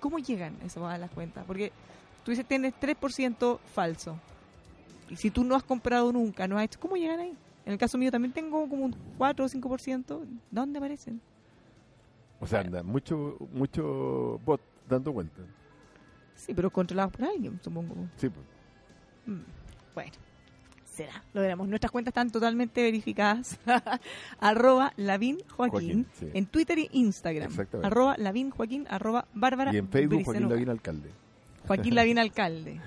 [0.00, 1.44] ¿Cómo llegan eso a las cuentas?
[1.46, 1.70] Porque
[2.24, 4.18] tú dices tienes 3% falso.
[5.10, 7.36] Y si tú no has comprado nunca, no has hecho, ¿cómo llegan ahí?
[7.66, 10.24] En el caso mío también tengo como un 4 o 5%.
[10.50, 11.20] ¿Dónde aparecen?
[12.40, 15.57] O sea, anda, mucho, mucho bot dando vueltas.
[16.38, 17.94] Sí, pero controlados por alguien, supongo.
[18.16, 18.46] Sí, pues.
[19.26, 19.42] Mm,
[19.94, 20.12] Bueno,
[20.84, 21.22] será.
[21.34, 21.68] Lo veremos.
[21.68, 23.58] Nuestras cuentas están totalmente verificadas.
[24.40, 26.28] arroba Lavín Joaquín, Joaquín, sí.
[26.32, 27.52] en Twitter e Instagram.
[27.82, 30.48] Arroba Lavín Joaquín, arroba Bárbara Y en Facebook, Joaquín.
[30.48, 31.10] Lavín Alcalde.
[31.66, 32.80] Joaquín Lavín Alcalde.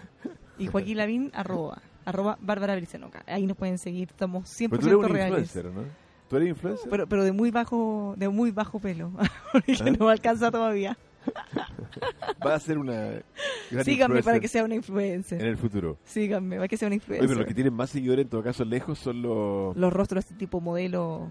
[0.57, 3.23] Y Joaquín Lavín arroba, arroba Bárbara Bricenoca.
[3.27, 5.39] Ahí nos pueden seguir, estamos 100% Pero tú eres un reales.
[5.55, 5.87] influencer, ¿o ¿no?
[6.29, 6.89] ¿Tú eres influencer?
[6.89, 9.11] Pero, pero de muy bajo, de muy bajo pelo.
[9.51, 9.89] Porque ¿Ah?
[9.97, 10.97] no me alcanza todavía.
[12.45, 13.21] Va a ser una
[13.69, 15.41] gran Síganme para que sea una en influencer.
[15.43, 15.97] el futuro.
[16.03, 17.27] Síganme para que sea una Oye, influencer.
[17.27, 19.75] pero los que tienen más seguidores en todo caso lejos son los...
[19.77, 21.29] los rostros así tipo modelo,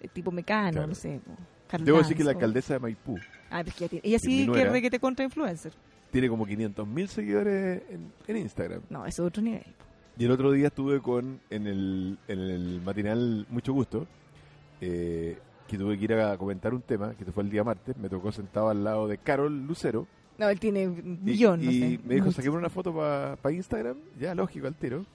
[0.00, 0.86] eh, tipo mecano, Claro.
[0.88, 1.20] no sé.
[1.68, 3.18] Carl Debo decir que la alcaldesa de Maipú
[3.50, 5.72] Ah, pues que tiene- ella sí que re que te contra influencer.
[6.10, 8.82] tiene como 500 mil seguidores en, en Instagram.
[8.90, 9.64] No, eso es otro nivel.
[10.18, 14.06] Y el otro día estuve con en el, en el matinal Mucho Gusto,
[14.82, 15.38] eh,
[15.72, 18.30] que tuve que ir a comentar un tema, que fue el día martes, me tocó
[18.30, 20.06] sentado al lado de Carol Lucero.
[20.36, 22.00] No, él tiene un millón, y no sé.
[22.04, 22.36] me dijo, mucho.
[22.36, 25.06] saquemos una foto para Instagram, ya lógico, al tiro.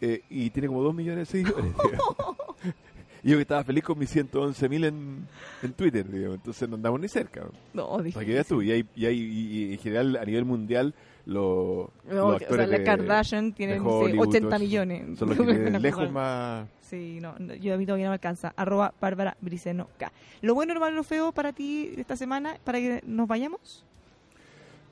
[0.00, 1.72] Eh, y tiene como 2 millones de seguidores.
[3.22, 5.28] y yo que estaba feliz con mis 111 mil en,
[5.62, 6.38] en Twitter, digamos.
[6.38, 7.46] entonces no andamos ni cerca.
[7.72, 8.14] No, dije.
[8.14, 10.92] Para que veas tú, y, hay, y, hay, y en general a nivel mundial
[11.26, 14.56] No, los que- o sea, actores la Kardashian tiene de no sé, Hollywood, 80 todo
[14.56, 15.18] eso, millones.
[15.18, 16.68] Son los que tienen lejos más...
[16.80, 18.52] Sí, no, yo a mí todavía no me alcanza.
[18.56, 20.12] Arroba Bárbara Briceno K.
[20.42, 23.84] Lo bueno, lo malo, lo feo para ti esta semana, para que nos vayamos.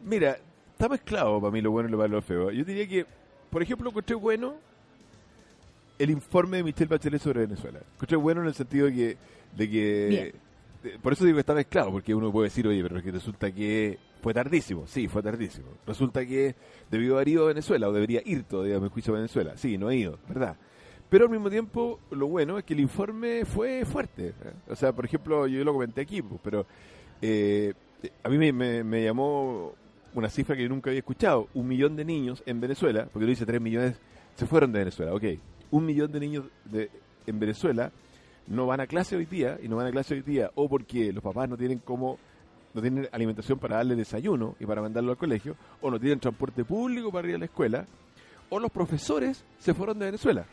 [0.05, 0.39] Mira,
[0.73, 2.51] está mezclado para mí lo bueno y lo malo lo feo.
[2.51, 3.07] Yo diría que,
[3.51, 4.55] por ejemplo, encontré bueno
[5.99, 7.81] el informe de Michelle Bachelet sobre Venezuela.
[7.95, 9.17] Encontré bueno en el sentido de que...
[9.57, 10.33] De que Bien.
[11.03, 13.53] Por eso digo que está mezclado, porque uno puede decir, oye, pero es que resulta
[13.53, 14.87] que fue tardísimo.
[14.87, 15.69] Sí, fue tardísimo.
[15.87, 16.55] Resulta que
[16.91, 19.57] debió haber ido a Venezuela, o debería ir todavía mi juicio a Venezuela.
[19.57, 20.57] Sí, no ha ido, ¿verdad?
[21.09, 24.29] Pero al mismo tiempo, lo bueno es que el informe fue fuerte.
[24.29, 24.53] ¿eh?
[24.69, 26.67] O sea, por ejemplo, yo lo comenté aquí, pues, pero
[27.21, 27.75] eh,
[28.23, 29.75] a mí me, me- me llamó
[30.15, 31.49] una cifra que yo nunca había escuchado.
[31.55, 33.97] Un millón de niños en Venezuela, porque lo dice tres millones,
[34.37, 35.25] se fueron de Venezuela, ok.
[35.71, 36.91] Un millón de niños de,
[37.27, 37.93] en Venezuela
[38.47, 41.13] no van a clase hoy día, y no van a clase hoy día, o porque
[41.13, 42.19] los papás no tienen cómo,
[42.75, 46.65] no tienen alimentación para darle desayuno y para mandarlo al colegio, o no tienen transporte
[46.65, 47.87] público para ir a la escuela,
[48.51, 50.45] o los profesores se fueron de Venezuela.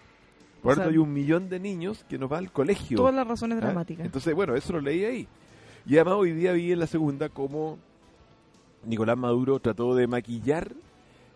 [0.61, 2.97] Por O lo tanto, sea, hay un millón de niños que no van al colegio.
[2.97, 3.61] Todas las razones ¿Ah?
[3.61, 4.05] dramáticas.
[4.05, 5.27] Entonces, bueno, eso lo leí ahí.
[5.85, 7.77] Y además hoy día vi en la segunda cómo
[8.85, 10.73] Nicolás Maduro trató de maquillar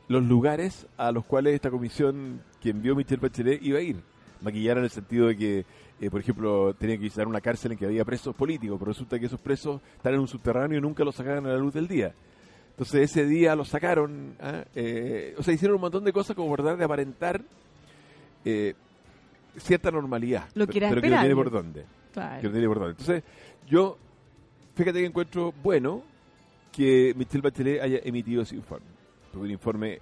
[0.10, 4.02] los lugares a los cuales esta comisión que envió Michelle Bachelet iba a ir.
[4.44, 5.66] Maquillar en el sentido de que,
[6.02, 9.18] eh, por ejemplo, tenía que visitar una cárcel en que había presos políticos, pero resulta
[9.20, 11.88] que esos presos están en un subterráneo y nunca los sacaban a la luz del
[11.88, 12.14] día.
[12.72, 14.64] Entonces ese día los sacaron, ¿ah?
[14.76, 17.42] Eh, o sea, hicieron un montón de cosas como tratar de aparentar
[18.46, 18.74] eh,
[19.58, 20.50] cierta normalidad.
[20.56, 22.42] Lo que era pero que no tiene por dónde Claro.
[22.42, 22.92] que no tiene por dónde.
[22.92, 23.24] Entonces,
[23.68, 23.98] yo,
[24.76, 26.04] fíjate que encuentro bueno
[26.72, 28.88] que Michelle Bachelet haya emitido ese informe.
[29.32, 30.00] Porque un informe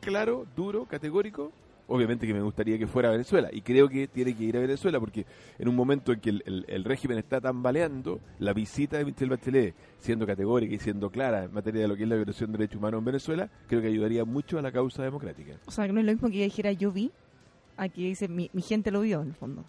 [0.00, 1.52] claro, duro, categórico,
[1.88, 4.60] obviamente que me gustaría que fuera a Venezuela y creo que tiene que ir a
[4.60, 5.26] Venezuela porque
[5.58, 9.30] en un momento en que el, el- el régimen está tambaleando, la visita de Michelle
[9.30, 12.58] Bachelet, siendo categórica y siendo clara en materia de lo que es la violación de
[12.58, 15.54] derechos humanos en Venezuela, creo que ayudaría mucho a la causa democrática.
[15.66, 17.10] O sea, que no es lo mismo que ella dijera yo vi,
[17.76, 19.64] aquí dice mi, mi gente lo vio, en el fondo.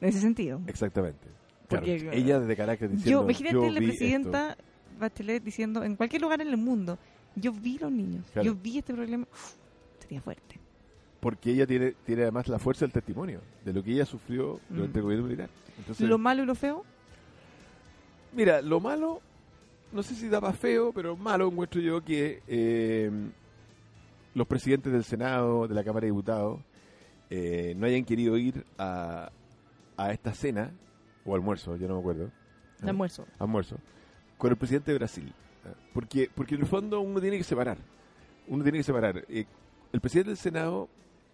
[0.00, 0.60] En ese sentido.
[0.66, 1.28] Exactamente.
[1.68, 4.56] Claro, Porque- ella desde carácter Yo, diciendo imagínate "Yo la presidenta
[4.98, 6.98] Bachelet diciendo en cualquier lugar en el mundo,
[7.36, 8.44] yo vi los niños, Claro.
[8.46, 9.54] yo vi este problema, Uf,
[10.00, 10.59] sería fuerte.
[11.20, 14.60] Esto", porque ella tiene, tiene además la fuerza del testimonio de lo que ella sufrió
[14.68, 14.98] durante Mm.
[14.98, 15.50] el gobierno militar.
[15.78, 16.84] Entonces, Lo malo y lo feo,
[18.32, 19.20] Mira, lo malo,
[19.92, 23.10] no sé si daba feo, pero malo encuentro yo que eh,
[24.34, 26.60] los presidentes del Senado, de la Cámara de Diputados,
[27.28, 29.32] eh, no hayan querido ir a,
[29.96, 30.70] a esta cena,
[31.24, 32.30] o almuerzo, yo no me acuerdo.
[32.82, 33.26] almuerzo.
[33.40, 33.78] Almuerzo,
[34.38, 35.26] con el presidente de Brasil.
[35.64, 35.74] ¿eh?
[35.92, 37.78] Porque, porque en el fondo uno tiene que separar.
[38.46, 39.24] Uno tiene que separar.
[39.28, 39.44] Eh,
[39.92, 40.88] el presidente del Senado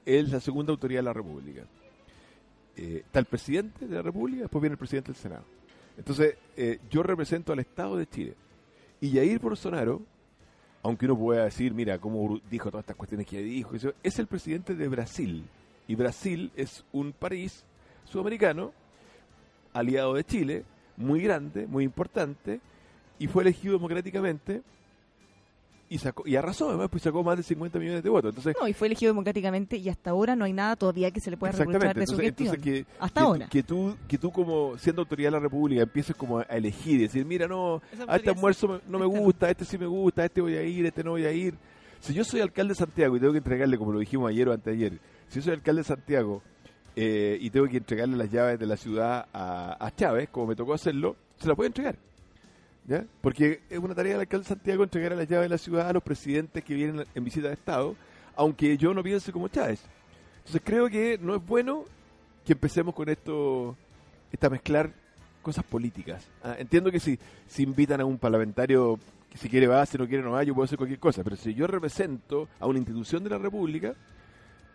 [0.07, 1.65] es la segunda autoridad de la República.
[2.77, 5.45] Eh, está el presidente de la República, después viene el presidente del Senado.
[5.99, 8.35] Entonces, eh, yo represento al Estado de Chile.
[9.01, 10.01] Y Jair Bolsonaro,
[10.83, 14.75] aunque uno pueda decir, mira, cómo dijo todas estas cuestiones que dijo, es el presidente
[14.75, 15.45] de Brasil.
[15.89, 17.65] Y Brasil es un país
[18.05, 18.73] sudamericano,
[19.73, 20.65] aliado de Chile,
[20.97, 22.61] muy grande, muy importante,
[23.19, 24.63] y fue elegido democráticamente
[25.89, 28.31] y sacó y arrasó, además, pues sacó más de 50 millones de votos.
[28.31, 31.31] Entonces, No, y fue elegido democráticamente y hasta ahora no hay nada todavía que se
[31.31, 32.49] le pueda reprochar de su gestión.
[32.55, 33.49] entonces que, Hasta que, ahora.
[33.49, 37.03] que tú, que tú como siendo autoridad de la República empieces como a elegir y
[37.03, 40.41] decir, mira, no, a este almuerzo me- no me gusta, este sí me gusta, este
[40.41, 41.55] voy a ir, este no voy a ir.
[42.01, 44.53] Si yo soy alcalde de Santiago y tengo que entregarle, como lo dijimos ayer o
[44.53, 46.43] anteayer, si yo soy alcalde de Santiago
[46.95, 50.57] eh, y tengo que entregarle las llaves de la ciudad a, a Chávez, como me
[50.57, 51.97] tocó hacerlo, se la puedo entregar.
[52.87, 53.05] ¿Ya?
[53.21, 55.93] Porque es una tarea del alcalde de Santiago entregar las llaves de la ciudad a
[55.93, 57.97] los presidentes que vienen en visita de Estado,
[58.37, 59.83] aunque yo no piense como Chávez.
[60.39, 61.85] Entonces creo que no es bueno
[62.45, 63.77] que empecemos con esto,
[64.31, 64.93] esta mezclar
[65.43, 66.27] cosas políticas.
[66.43, 67.19] Ah, entiendo que si,
[67.49, 68.99] si invitan a un parlamentario
[69.31, 71.37] que si quiere va, si no quiere no va, yo puedo hacer cualquier cosa, pero
[71.37, 73.95] si yo represento a una institución de la República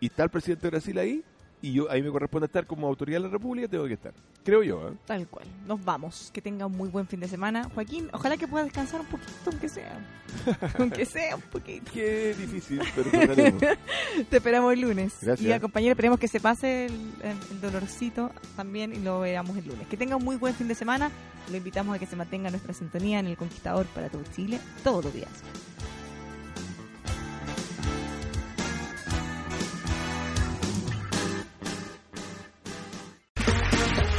[0.00, 1.24] y está el presidente de Brasil ahí,
[1.62, 4.12] y yo ahí me corresponde estar como autoridad de la República, tengo que estar.
[4.44, 4.92] Creo yo, ¿eh?
[5.06, 5.46] Tal cual.
[5.66, 6.30] Nos vamos.
[6.34, 7.70] Que tenga un muy buen fin de semana.
[7.74, 9.98] Joaquín, ojalá que pueda descansar un poquito, aunque sea.
[10.78, 11.90] aunque sea un poquito.
[11.94, 13.10] Qué difícil, pero.
[14.30, 15.14] Te esperamos el lunes.
[15.22, 15.48] Gracias.
[15.48, 16.92] Y a compañero, esperemos que se pase el,
[17.22, 19.86] el- el dolorcito también y lo veamos el lunes.
[19.88, 21.10] Que tenga un muy buen fin de semana.
[21.50, 25.04] Lo invitamos a que se mantenga nuestra sintonía en El Conquistador para todo Chile todos
[25.04, 25.28] los días.